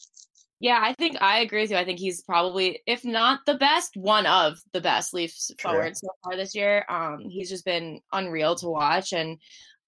Yeah, 0.63 0.79
I 0.81 0.95
think 0.95 1.21
I 1.21 1.41
agree 1.41 1.63
with 1.63 1.73
you. 1.73 1.77
I 1.77 1.85
think 1.85 1.99
he's 1.99 2.23
probably, 2.23 2.83
if 2.87 3.05
not 3.05 3.41
the 3.47 3.57
best, 3.57 3.97
one 3.97 4.27
of 4.27 4.61
the 4.73 4.81
best 4.81 5.13
Leafs 5.13 5.51
forwards 5.61 5.99
so 5.99 6.07
far 6.23 6.37
this 6.37 6.55
year. 6.55 6.87
Um, 6.89 7.25
he's 7.29 7.49
just 7.49 7.65
been 7.65 8.01
unreal 8.13 8.55
to 8.55 8.69
watch, 8.69 9.13
and 9.13 9.39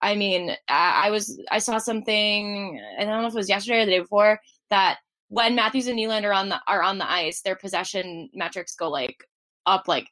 I 0.03 0.17
mean, 0.17 0.51
I, 0.69 1.05
I, 1.07 1.11
was 1.11 1.41
I 1.49 1.61
saw 1.61 1.79
something 1.79 2.83
I 2.99 3.05
don't 3.05 3.23
know 3.23 3.29
if 3.29 3.35
it 3.35 3.37
was 3.37 3.49
yesterday 3.49 3.83
or 3.83 3.85
the 3.85 3.93
day 3.93 4.01
before 4.01 4.41
that 4.71 4.99
when 5.29 5.55
Matthews 5.55 5.87
and 5.87 5.97
Nylander 5.97 6.31
are 6.31 6.33
on 6.33 6.49
the 6.49 6.61
are 6.67 6.83
on 6.83 6.99
the 6.99 7.09
ice, 7.09 7.43
their 7.43 7.55
possession 7.55 8.29
metrics 8.35 8.75
go 8.75 8.91
like 8.91 9.23
up 9.67 9.87
like 9.87 10.09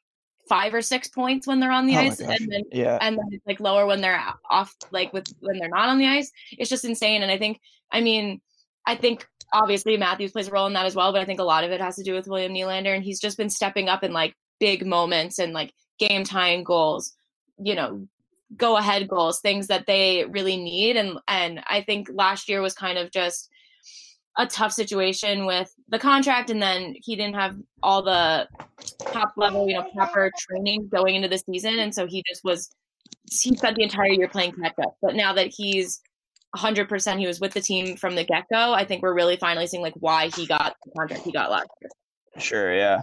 five 0.47 0.73
or 0.73 0.81
six 0.81 1.09
points 1.09 1.45
when 1.45 1.59
they're 1.59 1.71
on 1.71 1.87
the 1.87 1.97
oh 1.97 1.99
ice, 1.99 2.21
and 2.21 2.49
then 2.49 2.63
yeah. 2.71 2.97
and 3.01 3.17
then 3.17 3.25
it's 3.31 3.45
like 3.45 3.59
lower 3.59 3.85
when 3.85 3.99
they're 3.99 4.33
off, 4.49 4.73
like 4.91 5.11
with 5.11 5.27
when 5.41 5.59
they're 5.59 5.67
not 5.67 5.89
on 5.89 5.97
the 5.97 6.07
ice. 6.07 6.31
It's 6.53 6.69
just 6.69 6.85
insane. 6.85 7.21
And 7.21 7.29
I 7.29 7.37
think, 7.37 7.59
I 7.91 7.99
mean, 7.99 8.39
I 8.85 8.95
think 8.95 9.27
obviously 9.53 9.95
Matthews 9.97 10.31
plays 10.31 10.47
a 10.47 10.51
role 10.51 10.67
in 10.67 10.73
that 10.73 10.85
as 10.85 10.95
well, 10.95 11.11
but 11.11 11.21
I 11.21 11.25
think 11.25 11.39
a 11.39 11.43
lot 11.43 11.63
of 11.63 11.71
it 11.71 11.79
has 11.79 11.95
to 11.95 12.03
do 12.03 12.13
with 12.13 12.27
William 12.27 12.53
Nylander, 12.53 12.95
and 12.95 13.03
he's 13.03 13.19
just 13.19 13.37
been 13.37 13.49
stepping 13.49 13.87
up 13.87 14.03
in 14.03 14.11
like 14.11 14.35
big 14.59 14.85
moments 14.85 15.39
and 15.39 15.53
like 15.53 15.73
game 15.99 16.23
tying 16.23 16.63
goals. 16.63 17.13
You 17.57 17.75
know, 17.75 18.07
go 18.57 18.77
ahead 18.77 19.07
goals, 19.07 19.39
things 19.39 19.67
that 19.67 19.85
they 19.87 20.25
really 20.25 20.57
need. 20.57 20.97
And 20.97 21.19
and 21.27 21.61
I 21.67 21.81
think 21.81 22.09
last 22.11 22.49
year 22.49 22.61
was 22.61 22.73
kind 22.73 22.97
of 22.97 23.11
just 23.11 23.49
a 24.37 24.47
tough 24.47 24.71
situation 24.71 25.45
with 25.45 25.71
the 25.89 25.99
contract 25.99 26.49
and 26.49 26.59
then 26.59 26.95
he 27.03 27.15
didn't 27.15 27.35
have 27.35 27.55
all 27.83 28.01
the 28.01 28.47
top 29.11 29.33
level, 29.37 29.67
you 29.67 29.75
know, 29.75 29.85
proper 29.93 30.31
training 30.39 30.87
going 30.87 31.15
into 31.15 31.27
the 31.27 31.37
season. 31.37 31.77
And 31.77 31.93
so 31.93 32.07
he 32.07 32.23
just 32.27 32.43
was 32.43 32.69
he 33.29 33.55
spent 33.55 33.75
the 33.75 33.83
entire 33.83 34.11
year 34.11 34.27
playing 34.27 34.53
catch 34.53 34.73
up. 34.81 34.95
But 35.01 35.15
now 35.15 35.33
that 35.33 35.53
he's 35.55 36.01
100% 36.55 37.19
he 37.19 37.27
was 37.27 37.39
with 37.39 37.53
the 37.53 37.61
team 37.61 37.95
from 37.97 38.15
the 38.15 38.23
get 38.23 38.45
go, 38.51 38.73
I 38.73 38.85
think 38.85 39.01
we're 39.01 39.13
really 39.13 39.37
finally 39.37 39.67
seeing 39.67 39.83
like 39.83 39.95
why 39.95 40.29
he 40.35 40.45
got 40.45 40.75
the 40.85 40.91
contract 40.95 41.23
he 41.23 41.31
got 41.31 41.51
last 41.51 41.67
year. 41.81 41.89
Sure, 42.37 42.75
yeah. 42.75 43.01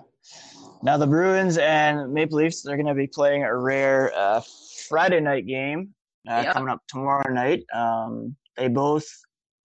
Now 0.83 0.97
the 0.97 1.07
Bruins 1.07 1.59
and 1.59 2.13
Maple 2.13 2.39
Leafs 2.39 2.63
they're 2.63 2.77
going 2.77 2.87
to 2.87 2.95
be 2.95 3.07
playing 3.07 3.45
a 3.45 3.57
rare 3.57 4.13
uh, 4.17 4.41
Friday 4.89 5.21
night 5.21 5.47
game 5.47 5.95
uh, 6.29 6.53
coming 6.53 6.69
up 6.69 6.83
tomorrow 6.89 7.33
night. 7.33 7.65
Um, 7.75 8.37
they 8.57 8.69
both 8.69 9.07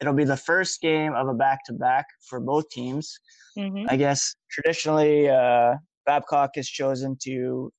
it'll 0.01 0.13
be 0.13 0.25
the 0.25 0.37
first 0.37 0.81
game 0.81 1.13
of 1.13 1.27
a 1.27 1.33
back 1.33 1.63
to 1.65 1.73
back 1.73 2.05
for 2.27 2.39
both 2.39 2.69
teams. 2.69 3.17
Mm-hmm. 3.57 3.85
I 3.89 3.95
guess 3.95 4.35
traditionally 4.51 5.29
uh, 5.29 5.75
Babcock 6.05 6.51
has 6.55 6.67
chosen 6.67 7.17
to 7.23 7.71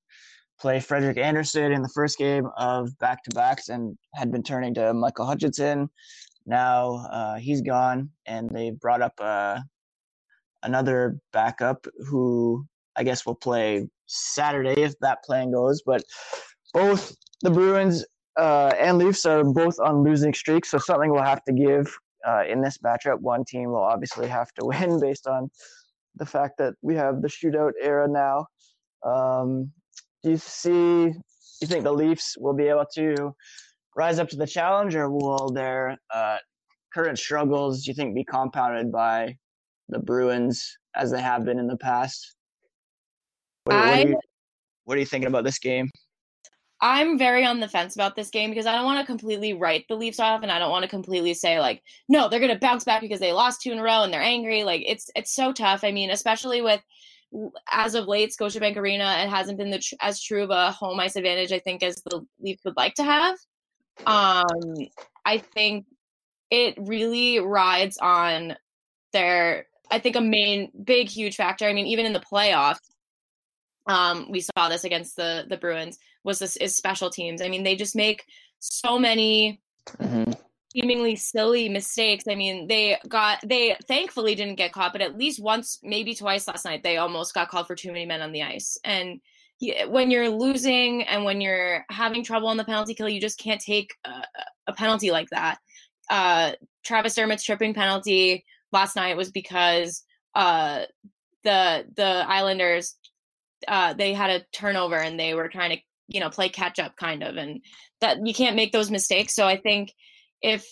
play 0.59 0.81
Frederik 0.81 1.19
Andersen 1.19 1.73
in 1.73 1.83
the 1.83 1.89
first 1.95 2.19
game 2.19 2.49
of 2.57 2.97
back 2.99 3.23
to 3.25 3.31
backs 3.35 3.69
and 3.69 3.97
had 4.15 4.31
been 4.31 4.43
turning 4.43 4.75
to 4.75 4.95
Michael 4.95 5.27
Hutchinson. 5.27 5.89
Now 6.47 7.07
uh, 7.11 7.37
he's 7.37 7.61
gone, 7.61 8.11
and 8.27 8.49
they've 8.51 8.79
brought 8.79 9.03
up 9.03 9.15
uh, 9.21 9.61
another 10.63 11.19
backup 11.33 11.87
who 12.09 12.67
I 12.97 13.05
guess 13.05 13.27
will 13.27 13.35
play 13.35 13.89
Saturday 14.07 14.83
if 14.83 14.95
that 15.01 15.23
plan 15.25 15.51
goes. 15.51 15.83
But 15.85 16.03
both 16.73 17.15
the 17.43 17.51
Bruins 17.51 18.05
uh, 18.37 18.73
and 18.79 18.99
Leafs 18.99 19.27
are 19.27 19.45
both 19.45 19.79
on 19.81 20.03
losing 20.03 20.35
streaks, 20.35 20.71
so 20.71 20.79
something 20.79 21.11
will 21.11 21.23
have 21.23 21.45
to 21.45 21.53
give 21.53 21.97
uh, 22.27 22.45
in 22.49 22.63
this 22.63 22.79
matchup. 22.79 23.21
One 23.21 23.45
team 23.45 23.71
will 23.71 23.85
obviously 23.85 24.29
have 24.29 24.53
to 24.55 24.65
win 24.67 25.01
based 25.01 25.27
on 25.27 25.51
the 26.17 26.27
fact 26.27 26.59
that 26.59 26.75
we 26.83 26.95
have 26.95 27.23
the 27.23 27.29
shootout 27.29 27.73
era 27.83 28.09
now. 28.09 28.47
Um, 29.05 29.73
do 30.27 30.33
you 30.33 30.39
see? 30.39 31.11
Do 31.13 31.21
You 31.61 31.69
think 31.69 31.85
the 31.85 31.93
Leafs 31.93 32.37
will 32.37 32.53
be 32.53 32.67
able 32.67 32.87
to 32.95 33.33
rise 33.95 34.19
up 34.19 34.29
to 34.31 34.37
the 34.37 34.47
challenge, 34.47 34.97
or 34.97 35.09
will 35.09 35.51
their 35.55 35.97
uh, 36.13 36.39
current 36.93 37.17
struggles, 37.17 37.85
do 37.85 37.91
you 37.93 37.95
think, 37.95 38.15
be 38.15 38.25
compounded 38.25 38.91
by 38.91 39.37
the 39.89 40.01
Bruins 40.01 40.77
as 40.97 41.13
they 41.13 41.21
have 41.21 41.45
been 41.45 41.61
in 41.61 41.69
the 41.69 41.77
past? 41.77 42.35
What, 43.65 43.77
I, 43.77 43.79
what, 43.79 43.87
are, 43.87 44.09
you, 44.09 44.21
what 44.85 44.97
are 44.97 45.01
you 45.01 45.07
thinking 45.07 45.29
about 45.29 45.45
this 45.45 45.61
game? 45.61 45.91
I'm 46.81 47.17
very 47.19 47.47
on 47.47 47.61
the 47.61 47.69
fence 47.69 47.95
about 47.95 48.17
this 48.17 48.29
game 48.29 48.51
because 48.51 48.67
I 48.67 48.75
don't 48.75 48.85
want 48.85 48.99
to 48.99 49.07
completely 49.07 49.55
write 49.55 49.85
the 49.89 49.95
Leafs 49.95 50.19
off 50.19 50.43
and 50.43 50.51
I 50.51 50.59
don't 50.59 50.73
want 50.73 50.83
to 50.83 50.89
completely 50.89 51.33
say 51.33 51.59
like 51.59 51.83
no 52.07 52.29
they're 52.29 52.39
going 52.39 52.53
to 52.53 52.59
bounce 52.59 52.85
back 52.85 53.01
because 53.01 53.19
they 53.19 53.33
lost 53.33 53.63
two 53.63 53.73
in 53.73 53.79
a 53.79 53.83
row 53.83 54.03
and 54.03 54.13
they're 54.13 54.21
angry 54.21 54.63
like 54.63 54.83
it's 54.85 55.09
it's 55.17 55.35
so 55.35 55.55
tough 55.55 55.85
I 55.85 55.91
mean 55.91 56.11
especially 56.11 56.61
with 56.61 56.83
as 57.71 57.95
of 57.95 58.07
late 58.07 58.33
Scotiabank 58.39 58.77
Arena 58.77 59.17
it 59.23 59.29
hasn't 59.29 59.59
been 59.59 59.73
tr- 59.73 59.95
as 60.01 60.23
true 60.23 60.43
of 60.43 60.51
a 60.51 60.73
home 60.73 61.01
ice 61.01 61.17
advantage 61.17 61.53
I 61.53 61.59
think 61.59 61.83
as 61.83 61.97
the 62.05 62.25
Leafs 62.41 62.65
would 62.65 62.77
like 62.77 62.95
to 62.95 63.05
have 63.05 63.37
um 64.07 64.77
I 65.25 65.39
think 65.39 65.87
it 66.51 66.75
really 66.79 67.41
rides 67.41 67.99
on 67.99 68.57
their 69.13 69.67
I 69.91 69.99
think 69.99 70.17
a 70.17 70.21
main 70.21 70.71
big 70.85 71.09
huge 71.09 71.37
factor 71.37 71.67
I 71.67 71.73
mean 71.73 71.87
even 71.87 72.07
in 72.07 72.13
the 72.13 72.21
playoffs 72.21 72.79
um, 73.87 74.31
we 74.31 74.41
saw 74.41 74.69
this 74.69 74.85
against 74.85 75.17
the 75.17 75.45
the 75.49 75.57
Bruins 75.57 75.99
was 76.25 76.39
this 76.39 76.57
is 76.57 76.77
special 76.77 77.11
teams. 77.11 77.41
I 77.41 77.49
mean, 77.49 77.63
they 77.63 77.77
just 77.77 77.95
make 77.95 78.25
so 78.59 78.99
many 78.99 79.61
mm-hmm. 79.89 80.33
Seemingly 80.77 81.17
silly 81.17 81.69
mistakes. 81.69 82.25
I 82.29 82.35
mean, 82.35 82.67
they 82.67 82.99
got 83.09 83.39
they 83.45 83.77
thankfully 83.89 84.35
didn't 84.35 84.57
get 84.57 84.73
caught, 84.73 84.93
but 84.93 85.01
at 85.01 85.17
least 85.17 85.43
once, 85.43 85.79
maybe 85.83 86.15
twice 86.15 86.47
last 86.47 86.65
night, 86.65 86.83
they 86.83 86.97
almost 86.99 87.35
got 87.35 87.49
called 87.49 87.67
for 87.67 87.75
too 87.75 87.93
many 87.93 88.07
men 88.07 88.23
on 88.23 88.33
the 88.33 88.43
ice. 88.43 88.79
And 88.85 89.21
when 89.89 90.11
you're 90.11 90.29
losing 90.29 91.05
and 91.05 91.25
when 91.25 91.41
you're 91.41 91.85
having 91.91 92.23
trouble 92.23 92.49
on 92.49 92.59
the 92.59 92.65
penalty 92.65 92.95
kill, 92.95 93.09
you 93.09 93.21
just 93.21 93.39
can't 93.39 93.61
take 93.61 93.95
a, 94.05 94.23
a 94.67 94.73
penalty 94.75 95.11
like 95.11 95.31
that. 95.31 95.59
Uh, 96.11 96.53
Travis 96.85 97.15
Dermott's 97.15 97.43
tripping 97.43 97.73
penalty 97.73 98.45
last 98.71 98.97
night 98.97 99.17
was 99.17 99.31
because 99.31 100.05
uh, 100.35 100.83
the 101.43 101.87
the 101.97 102.25
Islanders 102.29 102.97
uh, 103.67 103.95
they 103.95 104.13
had 104.13 104.31
a 104.31 104.45
turnover 104.53 104.97
and 104.97 105.19
they 105.19 105.35
were 105.35 105.49
trying 105.49 105.71
to 105.71 105.83
you 106.09 106.21
know 106.21 106.31
play 106.31 106.49
catch 106.49 106.79
up 106.79 106.97
kind 106.97 107.23
of 107.23 107.37
and 107.37 107.63
that 108.01 108.19
you 108.25 108.35
can't 108.35 108.57
make 108.57 108.73
those 108.73 108.91
mistakes 108.91 109.35
so 109.35 109.45
i 109.45 109.57
think 109.57 109.93
if 110.43 110.67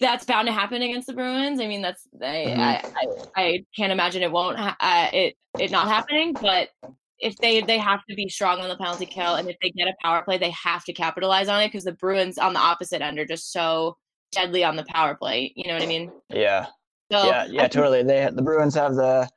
that's 0.00 0.24
bound 0.24 0.46
to 0.46 0.52
happen 0.52 0.82
against 0.82 1.06
the 1.06 1.12
bruins 1.12 1.60
i 1.60 1.66
mean 1.66 1.82
that's 1.82 2.06
i 2.20 2.24
mm-hmm. 2.24 2.60
I, 2.60 2.82
I, 2.96 3.42
I, 3.42 3.64
can't 3.76 3.92
imagine 3.92 4.22
it 4.22 4.32
won't 4.32 4.58
ha- 4.58 4.76
uh, 4.80 5.08
it 5.12 5.36
it 5.58 5.70
not 5.70 5.88
happening 5.88 6.32
but 6.40 6.70
if 7.18 7.36
they 7.36 7.60
they 7.60 7.78
have 7.78 8.00
to 8.08 8.14
be 8.14 8.28
strong 8.28 8.60
on 8.60 8.68
the 8.68 8.76
penalty 8.76 9.06
kill 9.06 9.34
and 9.34 9.48
if 9.48 9.56
they 9.62 9.70
get 9.70 9.86
a 9.86 9.94
power 10.02 10.22
play 10.22 10.38
they 10.38 10.50
have 10.50 10.84
to 10.84 10.92
capitalize 10.92 11.48
on 11.48 11.60
it 11.60 11.68
because 11.68 11.84
the 11.84 11.92
bruins 11.92 12.38
on 12.38 12.54
the 12.54 12.58
opposite 12.58 13.02
end 13.02 13.18
are 13.18 13.26
just 13.26 13.52
so 13.52 13.96
deadly 14.32 14.64
on 14.64 14.74
the 14.74 14.84
power 14.84 15.14
play 15.14 15.52
you 15.54 15.68
know 15.68 15.74
what 15.74 15.82
i 15.82 15.86
mean 15.86 16.10
yeah 16.30 16.66
so 17.12 17.26
yeah 17.26 17.46
yeah 17.50 17.68
totally 17.68 18.02
they 18.02 18.28
the 18.32 18.42
bruins 18.42 18.74
have 18.74 18.94
the 18.94 19.28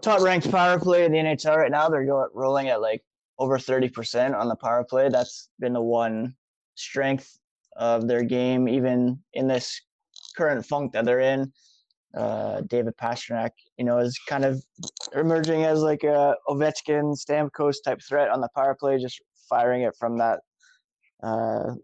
top 0.00 0.20
ranked 0.22 0.50
power 0.50 0.78
play 0.80 1.04
in 1.04 1.12
the 1.12 1.18
nhl 1.18 1.56
right 1.56 1.70
now 1.70 1.88
they're 1.88 2.06
going 2.06 2.28
rolling 2.32 2.68
at 2.68 2.80
like 2.80 3.02
over 3.38 3.58
30% 3.58 4.38
on 4.38 4.48
the 4.48 4.56
power 4.56 4.84
play. 4.84 5.08
That's 5.08 5.48
been 5.58 5.72
the 5.72 5.82
one 5.82 6.34
strength 6.74 7.38
of 7.76 8.08
their 8.08 8.22
game, 8.22 8.68
even 8.68 9.18
in 9.34 9.48
this 9.48 9.80
current 10.36 10.64
funk 10.64 10.92
that 10.92 11.04
they're 11.04 11.20
in. 11.20 11.52
Uh, 12.16 12.62
David 12.62 12.96
Pastrnak, 12.96 13.50
you 13.76 13.84
know, 13.84 13.98
is 13.98 14.18
kind 14.26 14.44
of 14.44 14.62
emerging 15.14 15.64
as 15.64 15.82
like 15.82 16.02
a 16.02 16.34
Ovechkin, 16.48 17.14
Stamkos 17.14 17.76
type 17.84 18.00
threat 18.00 18.30
on 18.30 18.40
the 18.40 18.48
power 18.54 18.74
play, 18.74 18.98
just 18.98 19.20
firing 19.50 19.82
it 19.82 19.94
from 19.98 20.16
that 20.18 20.40
uh, 21.22 21.74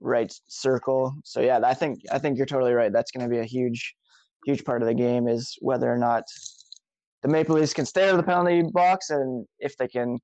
right 0.00 0.32
circle. 0.48 1.14
So 1.24 1.40
yeah, 1.40 1.60
I 1.64 1.72
think 1.72 2.00
I 2.12 2.18
think 2.18 2.36
you're 2.36 2.46
totally 2.46 2.74
right. 2.74 2.92
That's 2.92 3.10
going 3.10 3.26
to 3.26 3.34
be 3.34 3.40
a 3.40 3.44
huge, 3.44 3.94
huge 4.44 4.62
part 4.64 4.82
of 4.82 4.88
the 4.88 4.94
game 4.94 5.26
is 5.26 5.56
whether 5.60 5.90
or 5.90 5.98
not 5.98 6.24
the 7.22 7.28
Maple 7.28 7.56
Leafs 7.56 7.72
can 7.72 7.86
stay 7.86 8.04
out 8.04 8.10
of 8.10 8.16
the 8.18 8.22
penalty 8.22 8.62
box 8.72 9.10
and 9.10 9.46
if 9.58 9.76
they 9.76 9.88
can 9.88 10.18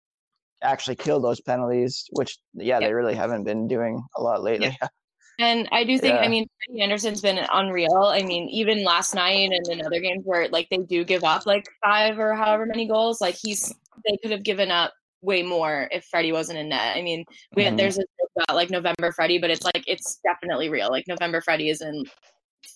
actually 0.62 0.96
kill 0.96 1.20
those 1.20 1.40
penalties, 1.40 2.04
which 2.12 2.38
yeah, 2.54 2.78
yep. 2.78 2.88
they 2.88 2.94
really 2.94 3.14
haven't 3.14 3.44
been 3.44 3.66
doing 3.66 4.02
a 4.16 4.22
lot 4.22 4.42
lately. 4.42 4.76
Yep. 4.80 4.90
And 5.38 5.68
I 5.72 5.84
do 5.84 5.98
think, 5.98 6.14
yeah. 6.14 6.20
I 6.20 6.28
mean, 6.28 6.46
Freddie 6.66 6.82
Andersen's 6.82 7.20
been 7.20 7.38
unreal. 7.52 8.04
I 8.04 8.22
mean, 8.22 8.48
even 8.50 8.84
last 8.84 9.14
night 9.14 9.50
and 9.52 9.66
in 9.68 9.84
other 9.84 10.00
games 10.00 10.22
where 10.24 10.48
like 10.48 10.68
they 10.70 10.78
do 10.78 11.04
give 11.04 11.24
up 11.24 11.44
like 11.46 11.66
five 11.84 12.18
or 12.18 12.34
however 12.34 12.66
many 12.66 12.86
goals, 12.86 13.20
like 13.20 13.36
he's 13.40 13.74
they 14.08 14.16
could 14.22 14.30
have 14.30 14.44
given 14.44 14.70
up 14.70 14.92
way 15.22 15.42
more 15.42 15.88
if 15.90 16.04
Freddie 16.04 16.32
wasn't 16.32 16.58
in 16.58 16.68
net. 16.68 16.96
I 16.96 17.02
mean, 17.02 17.24
we 17.56 17.64
mm-hmm. 17.64 17.76
there's 17.76 17.98
a 17.98 18.04
about 18.36 18.56
like 18.56 18.70
November 18.70 19.12
Freddie, 19.12 19.38
but 19.38 19.50
it's 19.50 19.64
like 19.64 19.84
it's 19.86 20.20
definitely 20.24 20.68
real. 20.68 20.90
Like 20.90 21.06
November 21.08 21.40
Freddie 21.40 21.70
is 21.70 21.80
in 21.80 22.04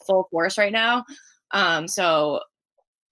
full 0.07 0.29
force 0.31 0.59
right 0.59 0.73
now. 0.73 1.05
Um, 1.53 1.89
so 1.89 2.41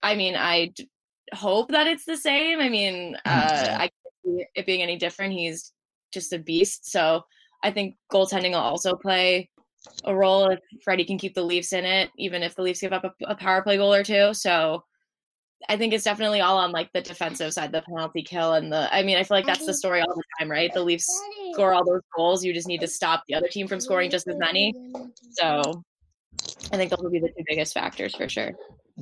I 0.03 0.15
mean, 0.15 0.35
I 0.35 0.67
d- 0.75 0.89
hope 1.33 1.71
that 1.71 1.87
it's 1.87 2.05
the 2.05 2.17
same. 2.17 2.59
I 2.59 2.69
mean, 2.69 3.15
uh, 3.25 3.67
I 3.69 3.89
can't 3.89 3.91
see 4.25 4.45
it 4.55 4.65
being 4.65 4.81
any 4.81 4.97
different. 4.97 5.33
He's 5.33 5.73
just 6.13 6.33
a 6.33 6.39
beast. 6.39 6.89
So 6.89 7.23
I 7.63 7.71
think 7.71 7.95
goaltending 8.11 8.51
will 8.51 8.57
also 8.57 8.95
play 8.95 9.49
a 10.05 10.15
role 10.15 10.49
if 10.49 10.59
Freddie 10.83 11.05
can 11.05 11.17
keep 11.17 11.33
the 11.33 11.43
Leafs 11.43 11.73
in 11.73 11.85
it, 11.85 12.09
even 12.17 12.43
if 12.43 12.55
the 12.55 12.61
Leafs 12.61 12.81
give 12.81 12.93
up 12.93 13.03
a, 13.03 13.11
a 13.25 13.35
power 13.35 13.61
play 13.61 13.77
goal 13.77 13.93
or 13.93 14.03
two. 14.03 14.33
So 14.33 14.83
I 15.69 15.77
think 15.77 15.93
it's 15.93 16.03
definitely 16.03 16.41
all 16.41 16.57
on 16.57 16.71
like 16.71 16.91
the 16.93 17.01
defensive 17.01 17.53
side, 17.53 17.71
the 17.71 17.81
penalty 17.81 18.21
kill 18.21 18.53
and 18.53 18.71
the. 18.71 18.93
I 18.93 19.03
mean, 19.03 19.17
I 19.17 19.23
feel 19.23 19.37
like 19.37 19.45
that's 19.45 19.65
the 19.65 19.73
story 19.73 20.01
all 20.01 20.15
the 20.15 20.23
time, 20.39 20.51
right? 20.51 20.71
The 20.73 20.83
Leafs 20.83 21.07
score 21.53 21.73
all 21.73 21.85
those 21.85 22.01
goals. 22.15 22.43
You 22.43 22.53
just 22.53 22.67
need 22.67 22.81
to 22.81 22.87
stop 22.87 23.23
the 23.27 23.35
other 23.35 23.47
team 23.47 23.67
from 23.67 23.79
scoring 23.79 24.09
just 24.09 24.27
as 24.27 24.37
many. 24.37 24.73
So 25.31 25.83
I 26.71 26.77
think 26.77 26.91
those 26.91 26.99
will 27.01 27.09
be 27.09 27.19
the 27.19 27.29
two 27.29 27.43
biggest 27.47 27.73
factors 27.73 28.15
for 28.15 28.29
sure. 28.29 28.51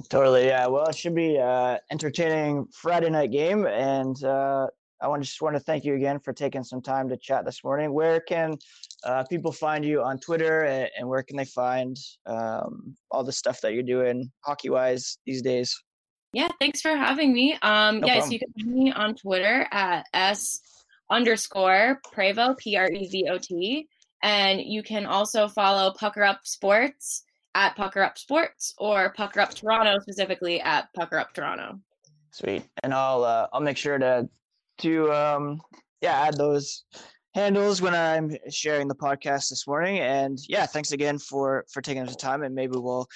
Totally, 0.09 0.47
yeah. 0.47 0.67
Well, 0.67 0.85
it 0.87 0.95
should 0.95 1.15
be 1.15 1.37
uh, 1.39 1.77
entertaining 1.91 2.67
Friday 2.73 3.09
night 3.09 3.31
game, 3.31 3.65
and 3.65 4.21
uh, 4.23 4.67
I 5.01 5.07
want 5.07 5.23
to 5.23 5.27
just 5.27 5.41
want 5.41 5.55
to 5.55 5.59
thank 5.59 5.83
you 5.83 5.95
again 5.95 6.19
for 6.19 6.33
taking 6.33 6.63
some 6.63 6.81
time 6.81 7.09
to 7.09 7.17
chat 7.17 7.45
this 7.45 7.63
morning. 7.63 7.93
Where 7.93 8.21
can 8.21 8.57
uh, 9.03 9.23
people 9.23 9.51
find 9.51 9.83
you 9.83 10.01
on 10.01 10.19
Twitter, 10.19 10.63
and, 10.63 10.89
and 10.97 11.07
where 11.07 11.23
can 11.23 11.37
they 11.37 11.45
find 11.45 11.97
um, 12.25 12.95
all 13.11 13.23
the 13.23 13.31
stuff 13.31 13.59
that 13.61 13.73
you're 13.73 13.83
doing 13.83 14.31
hockey 14.41 14.69
wise 14.69 15.17
these 15.25 15.41
days? 15.41 15.77
Yeah, 16.33 16.47
thanks 16.59 16.81
for 16.81 16.95
having 16.95 17.33
me. 17.33 17.57
Um, 17.61 17.99
no 17.99 18.07
yes, 18.07 18.31
you 18.31 18.39
can 18.39 18.51
find 18.53 18.75
me 18.75 18.91
on 18.91 19.15
Twitter 19.15 19.67
at 19.71 20.05
s 20.13 20.61
underscore 21.09 22.01
Prevot 22.13 22.57
P 22.57 22.75
R 22.77 22.89
E 22.89 23.07
V 23.07 23.27
O 23.29 23.37
T, 23.37 23.87
and 24.23 24.61
you 24.61 24.81
can 24.81 25.05
also 25.05 25.47
follow 25.47 25.93
Pucker 25.99 26.23
Up 26.23 26.39
Sports 26.43 27.23
at 27.53 27.75
Pucker 27.75 28.01
Up 28.01 28.17
Sports 28.17 28.73
or 28.77 29.13
Pucker 29.13 29.39
Up 29.39 29.53
Toronto 29.53 29.97
specifically 29.99 30.61
at 30.61 30.93
Pucker 30.93 31.17
Up 31.17 31.33
Toronto. 31.33 31.79
Sweet, 32.31 32.63
and 32.83 32.93
I'll 32.93 33.23
uh, 33.23 33.47
I'll 33.53 33.61
make 33.61 33.77
sure 33.77 33.97
to 33.97 34.27
to 34.79 35.11
um, 35.11 35.61
yeah 36.01 36.21
add 36.21 36.37
those 36.37 36.83
handles 37.33 37.81
when 37.81 37.93
I'm 37.93 38.35
sharing 38.49 38.87
the 38.87 38.95
podcast 38.95 39.49
this 39.49 39.67
morning. 39.67 39.99
And 39.99 40.39
yeah, 40.47 40.65
thanks 40.65 40.93
again 40.93 41.19
for 41.19 41.65
for 41.71 41.81
taking 41.81 42.05
the 42.05 42.15
time, 42.15 42.43
and 42.43 42.55
maybe 42.55 42.77
we'll 42.77 43.07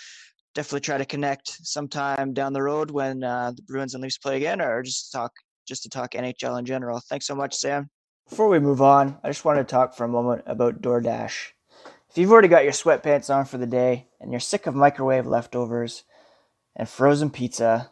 definitely 0.56 0.82
try 0.82 0.98
to 0.98 1.06
connect 1.06 1.48
sometime 1.66 2.34
down 2.34 2.54
the 2.54 2.62
road 2.62 2.92
when 2.92 3.24
uh, 3.24 3.52
the 3.56 3.62
Bruins 3.64 3.94
and 3.94 4.04
Leafs 4.04 4.18
play 4.18 4.38
again, 4.38 4.62
or 4.62 4.84
just 4.84 5.12
talk 5.12 5.32
just 5.68 5.84
to 5.84 5.90
talk 5.90 6.12
NHL 6.12 6.60
in 6.60 6.66
general. 6.66 7.00
Thanks 7.10 7.28
so 7.28 7.36
much, 7.36 7.56
Sam. 7.56 7.90
Before 8.30 8.50
we 8.50 8.60
move 8.60 8.82
on, 8.82 9.18
I 9.24 9.30
just 9.30 9.46
wanted 9.46 9.68
to 9.68 9.72
talk 9.72 9.96
for 9.96 10.04
a 10.04 10.10
moment 10.10 10.44
about 10.46 10.82
DoorDash. 10.82 11.48
If 12.10 12.18
you've 12.18 12.32
already 12.32 12.48
got 12.48 12.64
your 12.64 12.74
sweatpants 12.74 13.34
on 13.34 13.46
for 13.46 13.58
the 13.58 13.68
day 13.68 14.08
and 14.20 14.32
you're 14.32 14.40
sick 14.40 14.68
of 14.68 14.76
microwave 14.76 15.28
leftovers 15.28 16.04
and 16.76 16.90
frozen 16.90 17.30
pizza, 17.30 17.92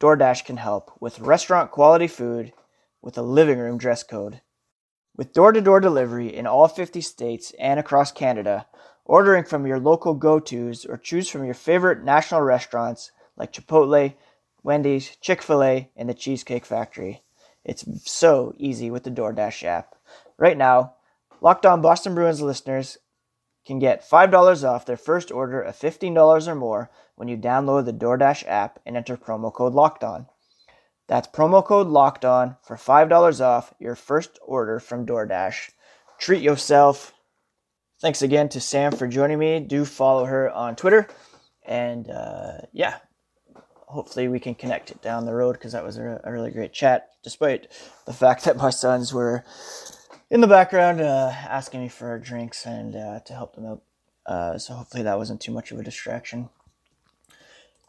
DoorDash 0.00 0.44
can 0.44 0.56
help 0.56 0.92
with 1.00 1.18
restaurant 1.20 1.70
quality 1.70 2.06
food 2.06 2.52
with 3.06 3.16
a 3.16 3.22
living 3.22 3.60
room 3.60 3.78
dress 3.78 4.02
code. 4.02 4.40
With 5.16 5.32
door 5.32 5.52
to 5.52 5.60
door 5.60 5.78
delivery 5.78 6.34
in 6.34 6.44
all 6.44 6.66
50 6.66 7.00
states 7.00 7.52
and 7.56 7.78
across 7.78 8.10
Canada, 8.10 8.66
ordering 9.04 9.44
from 9.44 9.64
your 9.64 9.78
local 9.78 10.12
go 10.12 10.40
tos 10.40 10.84
or 10.84 10.96
choose 10.96 11.28
from 11.28 11.44
your 11.44 11.54
favorite 11.54 12.02
national 12.02 12.40
restaurants 12.40 13.12
like 13.36 13.52
Chipotle, 13.52 14.14
Wendy's, 14.64 15.14
Chick 15.20 15.40
fil 15.40 15.62
A, 15.62 15.88
and 15.94 16.08
the 16.08 16.14
Cheesecake 16.14 16.66
Factory. 16.66 17.22
It's 17.64 17.84
so 18.10 18.54
easy 18.58 18.90
with 18.90 19.04
the 19.04 19.12
DoorDash 19.12 19.62
app. 19.62 19.94
Right 20.36 20.58
now, 20.58 20.94
Locked 21.40 21.64
On 21.64 21.80
Boston 21.80 22.16
Bruins 22.16 22.42
listeners 22.42 22.98
can 23.64 23.78
get 23.78 24.02
$5 24.02 24.68
off 24.68 24.84
their 24.84 24.96
first 24.96 25.30
order 25.30 25.62
of 25.62 25.76
$15 25.76 26.48
or 26.48 26.54
more 26.56 26.90
when 27.14 27.28
you 27.28 27.36
download 27.36 27.84
the 27.84 27.92
DoorDash 27.92 28.42
app 28.48 28.80
and 28.84 28.96
enter 28.96 29.16
promo 29.16 29.52
code 29.52 29.74
Locked 29.74 30.02
On. 30.02 30.26
That's 31.08 31.28
promo 31.28 31.64
code 31.64 31.86
locked 31.86 32.24
on 32.24 32.56
for 32.62 32.76
$5 32.76 33.40
off 33.40 33.74
your 33.78 33.94
first 33.94 34.38
order 34.44 34.80
from 34.80 35.06
DoorDash. 35.06 35.70
Treat 36.18 36.42
yourself. 36.42 37.14
Thanks 38.00 38.22
again 38.22 38.48
to 38.50 38.60
Sam 38.60 38.92
for 38.92 39.06
joining 39.06 39.38
me. 39.38 39.60
Do 39.60 39.84
follow 39.84 40.24
her 40.24 40.50
on 40.50 40.76
Twitter. 40.76 41.08
And 41.64 42.10
uh, 42.10 42.58
yeah, 42.72 42.98
hopefully 43.86 44.28
we 44.28 44.40
can 44.40 44.54
connect 44.54 45.00
down 45.02 45.26
the 45.26 45.34
road 45.34 45.52
because 45.52 45.72
that 45.72 45.84
was 45.84 45.96
a, 45.96 46.20
a, 46.24 46.32
really 46.32 46.50
great 46.50 46.72
chat, 46.72 47.08
despite 47.22 47.68
the 48.04 48.12
fact 48.12 48.44
that 48.44 48.56
my 48.56 48.70
sons 48.70 49.14
were 49.14 49.44
in 50.30 50.40
the 50.40 50.46
background 50.46 51.00
uh, 51.00 51.32
asking 51.32 51.80
me 51.80 51.88
for 51.88 52.18
drinks 52.18 52.66
and 52.66 52.96
uh, 52.96 53.20
to 53.20 53.32
help 53.32 53.54
them 53.54 53.66
out. 53.66 53.82
Uh, 54.26 54.58
so 54.58 54.74
hopefully 54.74 55.04
that 55.04 55.18
wasn't 55.18 55.40
too 55.40 55.52
much 55.52 55.70
of 55.70 55.78
a 55.78 55.84
distraction. 55.84 56.48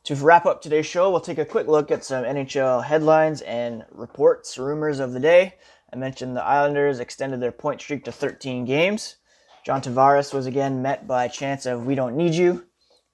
To 0.08 0.16
wrap 0.16 0.46
up 0.46 0.62
today's 0.62 0.86
show, 0.86 1.12
we'll 1.12 1.20
take 1.20 1.38
a 1.38 1.44
quick 1.44 1.68
look 1.68 1.92
at 1.92 2.06
some 2.06 2.24
NHL 2.24 2.82
headlines 2.82 3.42
and 3.42 3.84
reports, 3.92 4.58
rumors 4.58 5.02
of 5.02 5.12
the 5.12 5.20
day. 5.20 5.56
I 5.92 5.98
mentioned 5.98 6.34
the 6.34 6.46
Islanders 6.46 7.02
extended 7.02 7.42
their 7.42 7.52
point 7.52 7.82
streak 7.82 8.06
to 8.06 8.14
13 8.14 8.64
games. 8.64 9.18
John 9.66 9.82
Tavares 9.82 10.34
was 10.34 10.46
again 10.46 10.82
met 10.82 11.08
by 11.08 11.26
a 11.26 11.30
chance 11.30 11.66
of 11.66 11.86
"We 11.86 11.94
don't 11.94 12.16
need 12.16 12.36
you," 12.36 12.68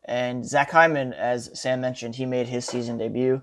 and 0.06 0.46
Zach 0.46 0.70
Hyman, 0.70 1.14
as 1.14 1.60
Sam 1.60 1.82
mentioned, 1.82 2.14
he 2.14 2.28
made 2.28 2.48
his 2.48 2.66
season 2.66 3.00
debut. 3.00 3.42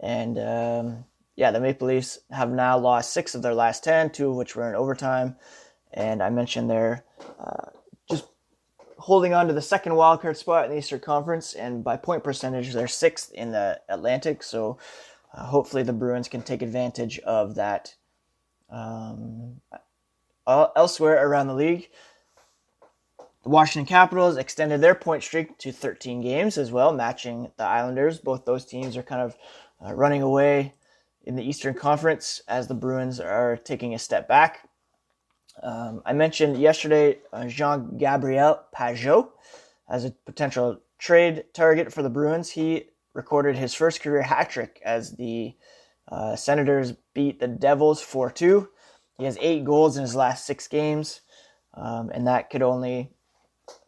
And 0.00 0.36
um, 0.36 1.04
yeah, 1.36 1.52
the 1.52 1.60
Maple 1.60 1.86
Leafs 1.86 2.18
have 2.32 2.50
now 2.50 2.78
lost 2.78 3.12
six 3.12 3.36
of 3.36 3.42
their 3.42 3.54
last 3.54 3.84
ten, 3.84 4.10
two 4.10 4.30
of 4.30 4.34
which 4.34 4.56
were 4.56 4.68
in 4.68 4.74
overtime. 4.74 5.36
And 5.92 6.20
I 6.20 6.30
mentioned 6.30 6.68
they're 6.68 7.04
uh, 7.38 7.70
holding 8.98 9.32
on 9.32 9.46
to 9.46 9.52
the 9.52 9.62
second 9.62 9.92
wildcard 9.92 10.36
spot 10.36 10.64
in 10.64 10.70
the 10.70 10.78
Eastern 10.78 11.00
Conference, 11.00 11.54
and 11.54 11.84
by 11.84 11.96
point 11.96 12.24
percentage, 12.24 12.72
they're 12.72 12.88
sixth 12.88 13.32
in 13.32 13.52
the 13.52 13.80
Atlantic. 13.88 14.42
So 14.42 14.78
uh, 15.32 15.44
hopefully 15.44 15.82
the 15.82 15.92
Bruins 15.92 16.28
can 16.28 16.42
take 16.42 16.62
advantage 16.62 17.18
of 17.20 17.54
that 17.54 17.94
um, 18.70 19.60
elsewhere 20.46 21.26
around 21.26 21.46
the 21.46 21.54
league. 21.54 21.88
The 23.44 23.50
Washington 23.50 23.86
Capitals 23.86 24.36
extended 24.36 24.80
their 24.80 24.94
point 24.94 25.22
streak 25.22 25.56
to 25.58 25.72
13 25.72 26.20
games 26.20 26.58
as 26.58 26.72
well, 26.72 26.92
matching 26.92 27.50
the 27.56 27.64
Islanders. 27.64 28.18
Both 28.18 28.44
those 28.44 28.64
teams 28.64 28.96
are 28.96 29.02
kind 29.02 29.22
of 29.22 29.36
uh, 29.84 29.94
running 29.94 30.22
away 30.22 30.74
in 31.24 31.36
the 31.36 31.44
Eastern 31.44 31.74
Conference 31.74 32.42
as 32.48 32.66
the 32.66 32.74
Bruins 32.74 33.20
are 33.20 33.56
taking 33.56 33.94
a 33.94 33.98
step 33.98 34.26
back. 34.26 34.67
Um, 35.62 36.02
I 36.04 36.12
mentioned 36.12 36.58
yesterday 36.58 37.18
uh, 37.32 37.46
Jean 37.46 37.96
Gabriel 37.98 38.60
Pageau 38.74 39.30
as 39.88 40.04
a 40.04 40.10
potential 40.10 40.80
trade 40.98 41.44
target 41.52 41.92
for 41.92 42.02
the 42.02 42.10
Bruins. 42.10 42.50
He 42.50 42.84
recorded 43.14 43.56
his 43.56 43.74
first 43.74 44.00
career 44.00 44.22
hat 44.22 44.50
trick 44.50 44.80
as 44.84 45.16
the 45.16 45.54
uh, 46.10 46.36
Senators 46.36 46.94
beat 47.14 47.40
the 47.40 47.48
Devils 47.48 48.00
4 48.00 48.30
2. 48.30 48.68
He 49.18 49.24
has 49.24 49.36
eight 49.40 49.64
goals 49.64 49.96
in 49.96 50.02
his 50.02 50.14
last 50.14 50.46
six 50.46 50.68
games, 50.68 51.20
um, 51.74 52.10
and 52.14 52.26
that 52.26 52.50
could 52.50 52.62
only 52.62 53.10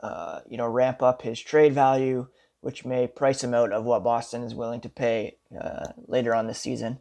uh, 0.01 0.41
you 0.49 0.57
know 0.57 0.67
ramp 0.67 1.03
up 1.03 1.23
his 1.23 1.41
trade 1.41 1.73
value, 1.73 2.27
which 2.61 2.85
may 2.85 3.07
price 3.07 3.43
him 3.43 3.55
out 3.55 3.73
of 3.73 3.85
what 3.85 4.05
Boston 4.05 4.43
is 4.43 4.55
willing 4.55 4.81
to 4.81 4.89
pay 4.89 5.37
uh, 5.59 5.93
later 6.09 6.35
on 6.35 6.47
this 6.47 6.59
season. 6.59 6.99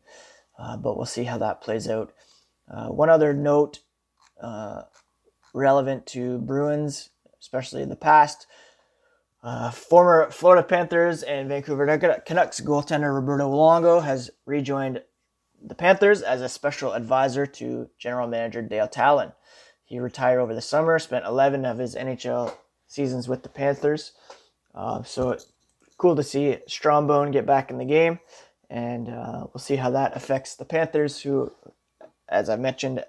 Uh, 0.58 0.78
but 0.78 0.96
we'll 0.96 1.06
see 1.06 1.24
how 1.24 1.38
that 1.38 1.62
plays 1.62 1.88
out. 1.88 2.12
Uh, 2.70 2.88
one 2.88 3.10
other 3.10 3.34
note 3.34 3.80
uh, 4.42 4.84
relevant 5.54 6.06
to 6.08 6.40
Bruins, 6.40 7.10
especially 7.40 7.82
in 7.82 7.90
the 7.90 7.96
past. 7.96 8.48
Uh, 9.42 9.72
former 9.72 10.30
Florida 10.32 10.64
Panthers 10.64 11.24
and 11.24 11.48
Vancouver 11.48 11.86
Canucks 12.26 12.60
goaltender 12.60 13.14
Roberto 13.14 13.50
Luongo 13.50 14.04
has 14.04 14.30
rejoined 14.46 15.02
the 15.62 15.76
Panthers 15.76 16.22
as 16.22 16.42
a 16.42 16.50
special 16.50 16.94
advisor 16.94 17.46
to 17.46 17.90
general 17.98 18.28
manager 18.28 18.62
Dale 18.62 18.88
Tallon. 18.88 19.32
He 19.86 20.00
retired 20.00 20.40
over 20.40 20.54
the 20.54 20.62
summer, 20.62 21.00
spent 21.00 21.26
11 21.26 21.66
of 21.66 21.78
his 21.78 21.96
NHL 21.96 22.54
seasons 22.88 23.28
with 23.28 23.44
the 23.44 23.50
Panthers. 23.50 24.12
Uh, 24.76 25.04
so 25.04 25.38
cool 25.98 26.16
to 26.16 26.24
see 26.24 26.58
Strombone 26.68 27.32
get 27.32 27.46
back 27.46 27.72
in 27.72 27.78
the 27.78 27.86
game, 27.86 28.20
and 28.70 29.10
uh, 29.10 29.48
we'll 29.54 29.62
see 29.62 29.78
how 29.78 29.90
that 29.92 30.16
affects 30.16 30.56
the 30.56 30.66
Panthers, 30.66 31.22
who, 31.22 31.52
as 32.28 32.50
I 32.50 32.56
mentioned, 32.56 33.04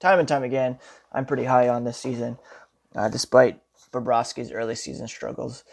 time 0.00 0.18
and 0.18 0.28
time 0.28 0.42
again, 0.42 0.78
I'm 1.12 1.26
pretty 1.26 1.44
high 1.44 1.68
on 1.68 1.84
this 1.84 1.98
season, 1.98 2.38
uh, 2.94 3.08
despite 3.08 3.60
Bobrovsky's 3.92 4.52
early 4.52 4.74
season 4.74 5.08
struggles. 5.08 5.64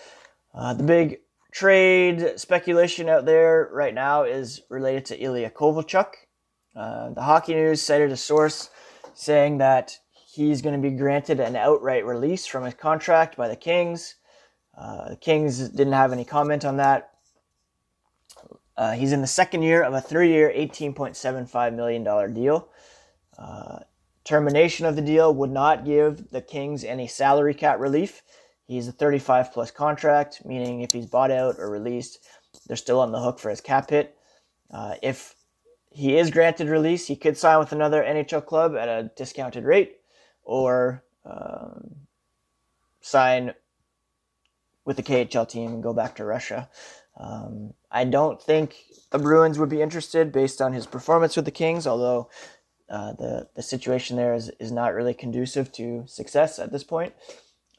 Uh, 0.53 0.73
the 0.73 0.83
big 0.83 1.19
trade 1.51 2.33
speculation 2.37 3.09
out 3.09 3.25
there 3.25 3.69
right 3.71 3.93
now 3.93 4.23
is 4.23 4.61
related 4.69 5.05
to 5.05 5.23
Ilya 5.23 5.51
Kovalchuk. 5.51 6.13
Uh, 6.75 7.11
the 7.11 7.21
Hockey 7.21 7.53
News 7.53 7.81
cited 7.81 8.11
a 8.11 8.17
source 8.17 8.69
saying 9.13 9.59
that 9.59 9.97
he's 10.13 10.61
going 10.61 10.75
to 10.75 10.89
be 10.89 10.95
granted 10.95 11.39
an 11.39 11.55
outright 11.55 12.05
release 12.05 12.45
from 12.45 12.65
his 12.65 12.73
contract 12.73 13.37
by 13.37 13.47
the 13.47 13.55
Kings. 13.55 14.15
Uh, 14.77 15.09
the 15.09 15.15
Kings 15.15 15.69
didn't 15.69 15.93
have 15.93 16.11
any 16.11 16.25
comment 16.25 16.65
on 16.65 16.77
that. 16.77 17.11
Uh, 18.77 18.91
he's 18.91 19.13
in 19.13 19.21
the 19.21 19.27
second 19.27 19.61
year 19.61 19.81
of 19.81 19.93
a 19.93 20.01
three 20.01 20.29
year, 20.29 20.51
$18.75 20.53 21.73
million 21.75 22.33
deal. 22.33 22.67
Uh, 23.37 23.79
termination 24.25 24.85
of 24.85 24.95
the 24.95 25.01
deal 25.01 25.33
would 25.33 25.51
not 25.51 25.85
give 25.85 26.31
the 26.31 26.41
Kings 26.41 26.83
any 26.83 27.07
salary 27.07 27.53
cap 27.53 27.79
relief. 27.79 28.21
He's 28.67 28.87
a 28.87 28.91
35 28.91 29.53
plus 29.53 29.71
contract, 29.71 30.43
meaning 30.43 30.81
if 30.81 30.91
he's 30.91 31.05
bought 31.05 31.31
out 31.31 31.55
or 31.59 31.69
released, 31.69 32.19
they're 32.67 32.75
still 32.75 32.99
on 32.99 33.11
the 33.11 33.19
hook 33.19 33.39
for 33.39 33.49
his 33.49 33.61
cap 33.61 33.91
hit. 33.91 34.17
Uh, 34.71 34.95
if 35.03 35.35
he 35.91 36.17
is 36.17 36.31
granted 36.31 36.67
release, 36.67 37.07
he 37.07 37.15
could 37.15 37.37
sign 37.37 37.59
with 37.59 37.71
another 37.71 38.03
NHL 38.03 38.45
club 38.45 38.75
at 38.75 38.89
a 38.89 39.11
discounted 39.15 39.63
rate 39.63 39.97
or 40.43 41.03
um, 41.23 41.95
sign 43.01 43.53
with 44.83 44.97
the 44.97 45.03
KHL 45.03 45.47
team 45.47 45.73
and 45.73 45.83
go 45.83 45.93
back 45.93 46.15
to 46.15 46.25
Russia. 46.25 46.69
Um, 47.17 47.73
I 47.91 48.03
don't 48.03 48.41
think 48.41 48.75
the 49.11 49.19
Bruins 49.19 49.57
would 49.57 49.69
be 49.69 49.81
interested 49.81 50.31
based 50.31 50.61
on 50.61 50.73
his 50.73 50.85
performance 50.85 51.35
with 51.35 51.45
the 51.45 51.51
Kings, 51.51 51.87
although 51.87 52.29
uh, 52.89 53.13
the 53.13 53.47
the 53.55 53.61
situation 53.63 54.15
there 54.15 54.33
is, 54.33 54.51
is 54.59 54.71
not 54.71 54.93
really 54.93 55.13
conducive 55.13 55.71
to 55.73 56.03
success 56.07 56.59
at 56.59 56.71
this 56.71 56.83
point. 56.83 57.13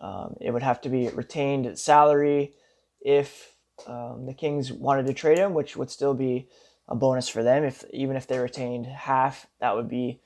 Um, 0.01 0.37
it 0.41 0.51
would 0.51 0.63
have 0.63 0.81
to 0.83 0.89
be 0.89 1.09
retained 1.09 1.79
salary 1.79 2.53
if 3.01 3.55
um, 3.87 4.27
the 4.27 4.35
Kings 4.35 4.73
wanted 4.73 5.07
to 5.07 5.15
trade 5.15 5.39
him, 5.39 5.55
which 5.55 5.77
would 5.77 5.91
still 5.91 6.15
be 6.15 6.49
a 6.89 6.95
bonus 6.95 7.29
for 7.29 7.43
them. 7.43 7.65
If 7.65 7.85
even 7.93 8.17
if 8.17 8.27
they 8.27 8.39
retained 8.39 8.87
half, 8.87 9.47
that 9.61 9.77
would 9.77 9.89
be 9.89 10.21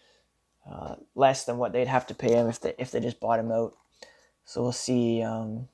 uh, 0.71 0.97
less 1.15 1.45
than 1.45 1.59
what 1.59 1.73
they'd 1.73 1.89
have 1.89 2.07
to 2.09 2.15
pay 2.15 2.33
him 2.33 2.49
if 2.49 2.61
they 2.61 2.75
if 2.79 2.91
they 2.91 3.01
just 3.01 3.21
bought 3.21 3.39
him 3.39 3.53
out. 3.53 3.75
So 4.45 4.63
we'll 4.63 4.73
see 4.73 5.23
um, 5.23 5.69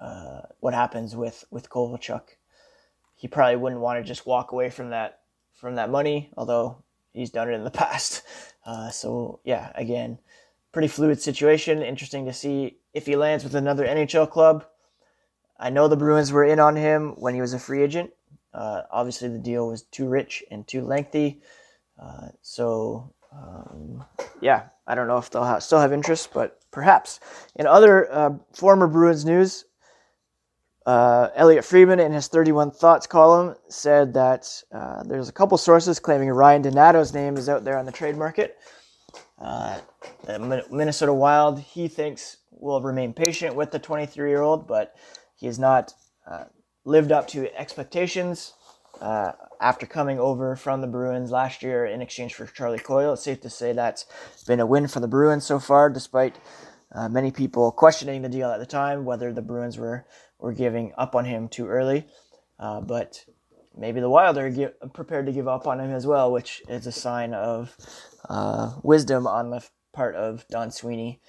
uh, 0.00 0.42
what 0.60 0.74
happens 0.74 1.14
with 1.14 1.44
with 1.50 1.70
Kovalchuk. 1.70 2.22
He 3.14 3.28
probably 3.28 3.56
wouldn't 3.56 3.80
want 3.80 3.98
to 3.98 4.08
just 4.08 4.26
walk 4.26 4.52
away 4.52 4.70
from 4.70 4.90
that 4.90 5.20
from 5.54 5.76
that 5.76 5.90
money, 5.90 6.30
although 6.36 6.82
he's 7.16 7.30
done 7.30 7.48
it 7.50 7.54
in 7.54 7.64
the 7.64 7.70
past. 7.82 8.22
Uh, 8.64 8.90
so 8.90 9.40
yeah, 9.44 9.72
again, 9.74 10.18
pretty 10.72 10.88
fluid 10.88 11.20
situation. 11.20 11.82
Interesting 11.82 12.26
to 12.26 12.32
see 12.32 12.78
if 12.92 13.06
he 13.06 13.16
lands 13.16 13.44
with 13.44 13.54
another 13.54 13.86
NHL 13.86 14.30
club. 14.30 14.64
I 15.58 15.70
know 15.70 15.88
the 15.88 15.96
Bruins 15.96 16.32
were 16.32 16.44
in 16.44 16.60
on 16.60 16.76
him 16.76 17.14
when 17.16 17.34
he 17.34 17.40
was 17.40 17.54
a 17.54 17.58
free 17.58 17.82
agent. 17.82 18.10
Uh, 18.52 18.82
obviously, 18.90 19.28
the 19.28 19.38
deal 19.38 19.68
was 19.68 19.82
too 19.82 20.08
rich 20.08 20.44
and 20.50 20.66
too 20.66 20.82
lengthy. 20.82 21.40
Uh, 22.00 22.28
so 22.42 23.12
um, 23.32 24.04
yeah, 24.40 24.64
I 24.86 24.94
don't 24.94 25.08
know 25.08 25.18
if 25.18 25.30
they'll 25.30 25.60
still 25.60 25.80
have 25.80 25.92
interest, 25.92 26.30
but 26.32 26.60
perhaps. 26.70 27.20
In 27.54 27.66
other 27.66 28.12
uh, 28.12 28.30
former 28.52 28.86
Bruins 28.86 29.24
news, 29.24 29.64
uh, 30.86 31.30
Elliotte 31.34 31.64
Friedman, 31.64 31.98
in 31.98 32.12
his 32.12 32.28
31 32.28 32.70
Thoughts 32.70 33.08
column, 33.08 33.56
said 33.68 34.14
that 34.14 34.48
uh, 34.72 35.02
there's 35.02 35.28
a 35.28 35.32
couple 35.32 35.58
sources 35.58 35.98
claiming 35.98 36.28
Ryan 36.28 36.62
Donato's 36.62 37.12
name 37.12 37.36
is 37.36 37.48
out 37.48 37.64
there 37.64 37.76
on 37.76 37.84
the 37.84 37.92
trade 37.92 38.16
market. 38.16 38.56
Uh, 39.38 39.80
the 40.24 40.64
Minnesota 40.70 41.12
Wild, 41.12 41.58
he 41.58 41.88
thinks, 41.88 42.38
will 42.52 42.80
remain 42.80 43.12
patient 43.12 43.54
with 43.56 43.72
the 43.72 43.80
23 43.80 44.30
year 44.30 44.42
old, 44.42 44.68
but 44.68 44.94
he 45.34 45.46
has 45.46 45.58
not 45.58 45.92
uh, 46.30 46.44
lived 46.84 47.10
up 47.10 47.26
to 47.28 47.52
expectations 47.58 48.54
uh, 49.00 49.32
after 49.60 49.86
coming 49.86 50.20
over 50.20 50.54
from 50.54 50.80
the 50.80 50.86
Bruins 50.86 51.32
last 51.32 51.62
year 51.62 51.84
in 51.84 52.00
exchange 52.00 52.34
for 52.34 52.46
Charlie 52.46 52.78
Coyle. 52.78 53.14
It's 53.14 53.22
safe 53.22 53.40
to 53.40 53.50
say 53.50 53.72
that's 53.72 54.06
been 54.46 54.60
a 54.60 54.66
win 54.66 54.86
for 54.86 55.00
the 55.00 55.08
Bruins 55.08 55.44
so 55.44 55.58
far, 55.58 55.90
despite 55.90 56.36
uh, 56.94 57.08
many 57.08 57.30
people 57.30 57.72
questioning 57.72 58.22
the 58.22 58.28
deal 58.28 58.50
at 58.50 58.58
the 58.58 58.66
time, 58.66 59.04
whether 59.04 59.32
the 59.32 59.42
Bruins 59.42 59.76
were 59.76 60.06
or 60.38 60.52
giving 60.52 60.92
up 60.96 61.14
on 61.14 61.24
him 61.24 61.48
too 61.48 61.66
early. 61.66 62.06
Uh, 62.58 62.80
but 62.80 63.24
maybe 63.76 64.00
the 64.00 64.08
Wild 64.08 64.38
are 64.38 64.50
give, 64.50 64.72
prepared 64.92 65.26
to 65.26 65.32
give 65.32 65.48
up 65.48 65.66
on 65.66 65.80
him 65.80 65.90
as 65.90 66.06
well, 66.06 66.30
which 66.32 66.62
is 66.68 66.86
a 66.86 66.92
sign 66.92 67.34
of 67.34 67.76
uh, 68.28 68.72
wisdom 68.82 69.26
on 69.26 69.50
the 69.50 69.66
part 69.92 70.14
of 70.14 70.46
Don 70.48 70.70
Sweeney. 70.70 71.20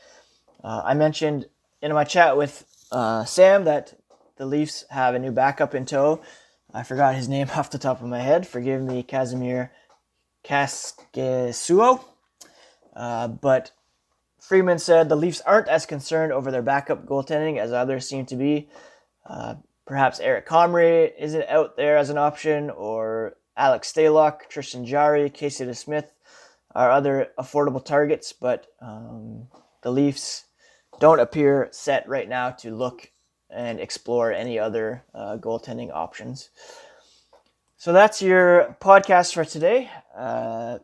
Uh, 0.63 0.82
I 0.84 0.93
mentioned 0.93 1.48
in 1.82 1.93
my 1.93 2.04
chat 2.04 2.38
with 2.38 2.65
uh, 2.91 3.26
Sam 3.26 3.65
that 3.65 3.93
the 4.38 4.46
Leafs 4.46 4.86
have 4.89 5.15
a 5.15 5.20
new 5.20 5.32
backup 5.32 5.76
in 5.76 5.86
tow. 5.86 6.22
I 6.74 6.84
forgot 6.84 7.15
his 7.15 7.30
name 7.30 7.50
off 7.56 7.72
the 7.72 7.78
top 7.78 8.02
of 8.02 8.08
my 8.08 8.20
head. 8.20 8.48
Forgive 8.48 8.82
me, 8.82 9.04
Kasimir 9.04 9.70
Kaskisuo. 10.43 12.04
Uh, 12.96 13.28
but 13.28 13.72
Friedman 14.39 14.80
said 14.80 15.10
the 15.10 15.15
Leafs 15.15 15.41
aren't 15.41 15.67
as 15.67 15.86
concerned 15.86 16.32
over 16.32 16.52
their 16.52 16.62
backup 16.62 17.06
goaltending 17.06 17.58
as 17.58 17.72
others 17.72 18.08
seem 18.08 18.26
to 18.28 18.36
be. 18.36 18.70
Uh, 19.28 19.56
perhaps 19.86 20.20
Eric 20.20 20.48
Comrie 20.48 21.12
isn't 21.20 21.48
out 21.50 21.76
there 21.78 21.98
as 21.98 22.10
an 22.10 22.18
option, 22.18 22.70
or 22.70 23.36
Alex 23.56 23.92
Stalock, 23.92 24.48
Tristan 24.50 24.86
Jarry, 24.86 25.30
Casey 25.30 25.66
DeSmith 25.66 26.08
are 26.76 26.92
other 26.92 27.30
affordable 27.40 27.84
targets, 27.84 28.32
but 28.34 28.68
um, 28.82 29.48
the 29.82 29.92
Leafs 29.92 30.46
don't 31.00 31.20
appear 31.20 31.70
set 31.72 32.08
right 32.08 32.30
now 32.30 32.52
to 32.52 32.76
look 32.76 33.12
and 33.50 33.80
explore 33.80 34.32
any 34.32 34.60
other 34.60 35.04
uh, 35.13 35.38
goaltending 35.38 35.92
options. 35.92 36.50
So 37.78 37.94
that's 37.94 38.22
your 38.22 38.76
podcast 38.80 39.34
for 39.34 39.46
today. 39.46 39.90
Uh, 40.16 40.80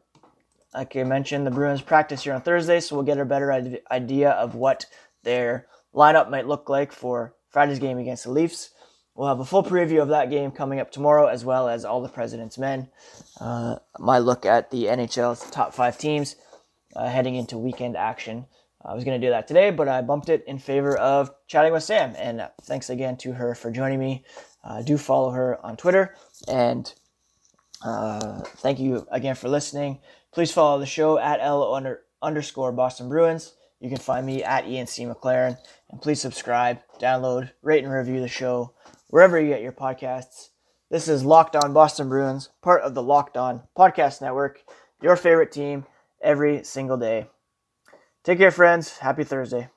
like 0.73 0.95
I 0.95 1.03
mentioned, 1.03 1.45
the 1.45 1.51
Bruins 1.51 1.81
practice 1.81 2.23
here 2.23 2.33
on 2.33 2.41
Thursday, 2.41 2.79
so 2.79 2.95
we'll 2.95 3.05
get 3.05 3.19
a 3.19 3.25
better 3.25 3.51
idea 3.91 4.31
of 4.31 4.55
what 4.55 4.85
their 5.23 5.67
lineup 5.93 6.29
might 6.29 6.47
look 6.47 6.69
like 6.69 6.91
for 6.91 7.35
Friday's 7.53 7.79
game 7.79 7.99
against 7.99 8.23
the 8.25 8.31
Leafs. 8.31 8.71
We'll 9.15 9.27
have 9.27 9.39
a 9.39 9.45
full 9.45 9.63
preview 9.63 10.01
of 10.01 10.09
that 10.09 10.31
game 10.31 10.51
coming 10.51 10.79
up 10.79 10.91
tomorrow, 10.91 11.27
as 11.27 11.45
well 11.45 11.69
as 11.69 11.85
all 11.85 12.01
the 12.01 12.09
President's 12.09 12.57
Men. 12.57 12.89
Uh, 13.39 13.75
my 13.99 14.17
look 14.17 14.43
at 14.43 14.71
the 14.71 14.85
NHL's 14.85 15.49
top 15.51 15.71
five 15.71 15.99
teams 15.99 16.35
uh, 16.95 17.07
heading 17.07 17.35
into 17.35 17.59
weekend 17.59 17.95
action. 17.95 18.47
I 18.83 18.95
was 18.95 19.03
going 19.03 19.21
to 19.21 19.25
do 19.25 19.29
that 19.29 19.47
today, 19.47 19.69
but 19.69 19.87
I 19.87 20.01
bumped 20.01 20.29
it 20.29 20.43
in 20.47 20.57
favor 20.57 20.97
of 20.97 21.31
chatting 21.47 21.71
with 21.71 21.83
Sam. 21.83 22.15
And 22.17 22.49
thanks 22.63 22.89
again 22.89 23.15
to 23.17 23.33
her 23.33 23.53
for 23.53 23.71
joining 23.71 23.99
me. 23.99 24.25
Uh, 24.63 24.81
do 24.81 24.97
follow 24.97 25.29
her 25.29 25.63
on 25.63 25.77
Twitter. 25.77 26.15
And 26.47 26.91
uh, 27.85 28.41
thank 28.57 28.79
you 28.79 29.07
again 29.11 29.35
for 29.35 29.47
listening. 29.47 29.99
Please 30.33 30.51
follow 30.51 30.79
the 30.79 30.85
show 30.87 31.19
at 31.19 31.39
L 31.39 31.73
under, 31.73 32.01
underscore 32.21 32.71
Boston 32.71 33.09
Bruins. 33.09 33.53
You 33.83 33.89
can 33.89 33.97
find 33.97 34.25
me 34.25 34.41
at 34.45 34.65
Ian 34.65 34.87
C. 34.87 35.03
McLaren. 35.03 35.57
And 35.91 36.01
please 36.01 36.21
subscribe, 36.21 36.79
download, 37.01 37.51
rate, 37.61 37.83
and 37.83 37.91
review 37.91 38.21
the 38.21 38.29
show 38.29 38.73
wherever 39.09 39.37
you 39.37 39.49
get 39.49 39.61
your 39.61 39.73
podcasts. 39.73 40.51
This 40.89 41.09
is 41.09 41.25
Locked 41.25 41.57
On 41.57 41.73
Boston 41.73 42.07
Bruins, 42.07 42.47
part 42.61 42.81
of 42.81 42.95
the 42.95 43.03
Locked 43.03 43.35
On 43.35 43.63
Podcast 43.77 44.21
Network, 44.21 44.63
your 45.01 45.17
favorite 45.17 45.51
team 45.51 45.85
every 46.21 46.63
single 46.63 46.95
day. 46.95 47.27
Take 48.23 48.37
care, 48.37 48.51
friends. 48.51 48.99
Happy 48.99 49.25
Thursday. 49.25 49.67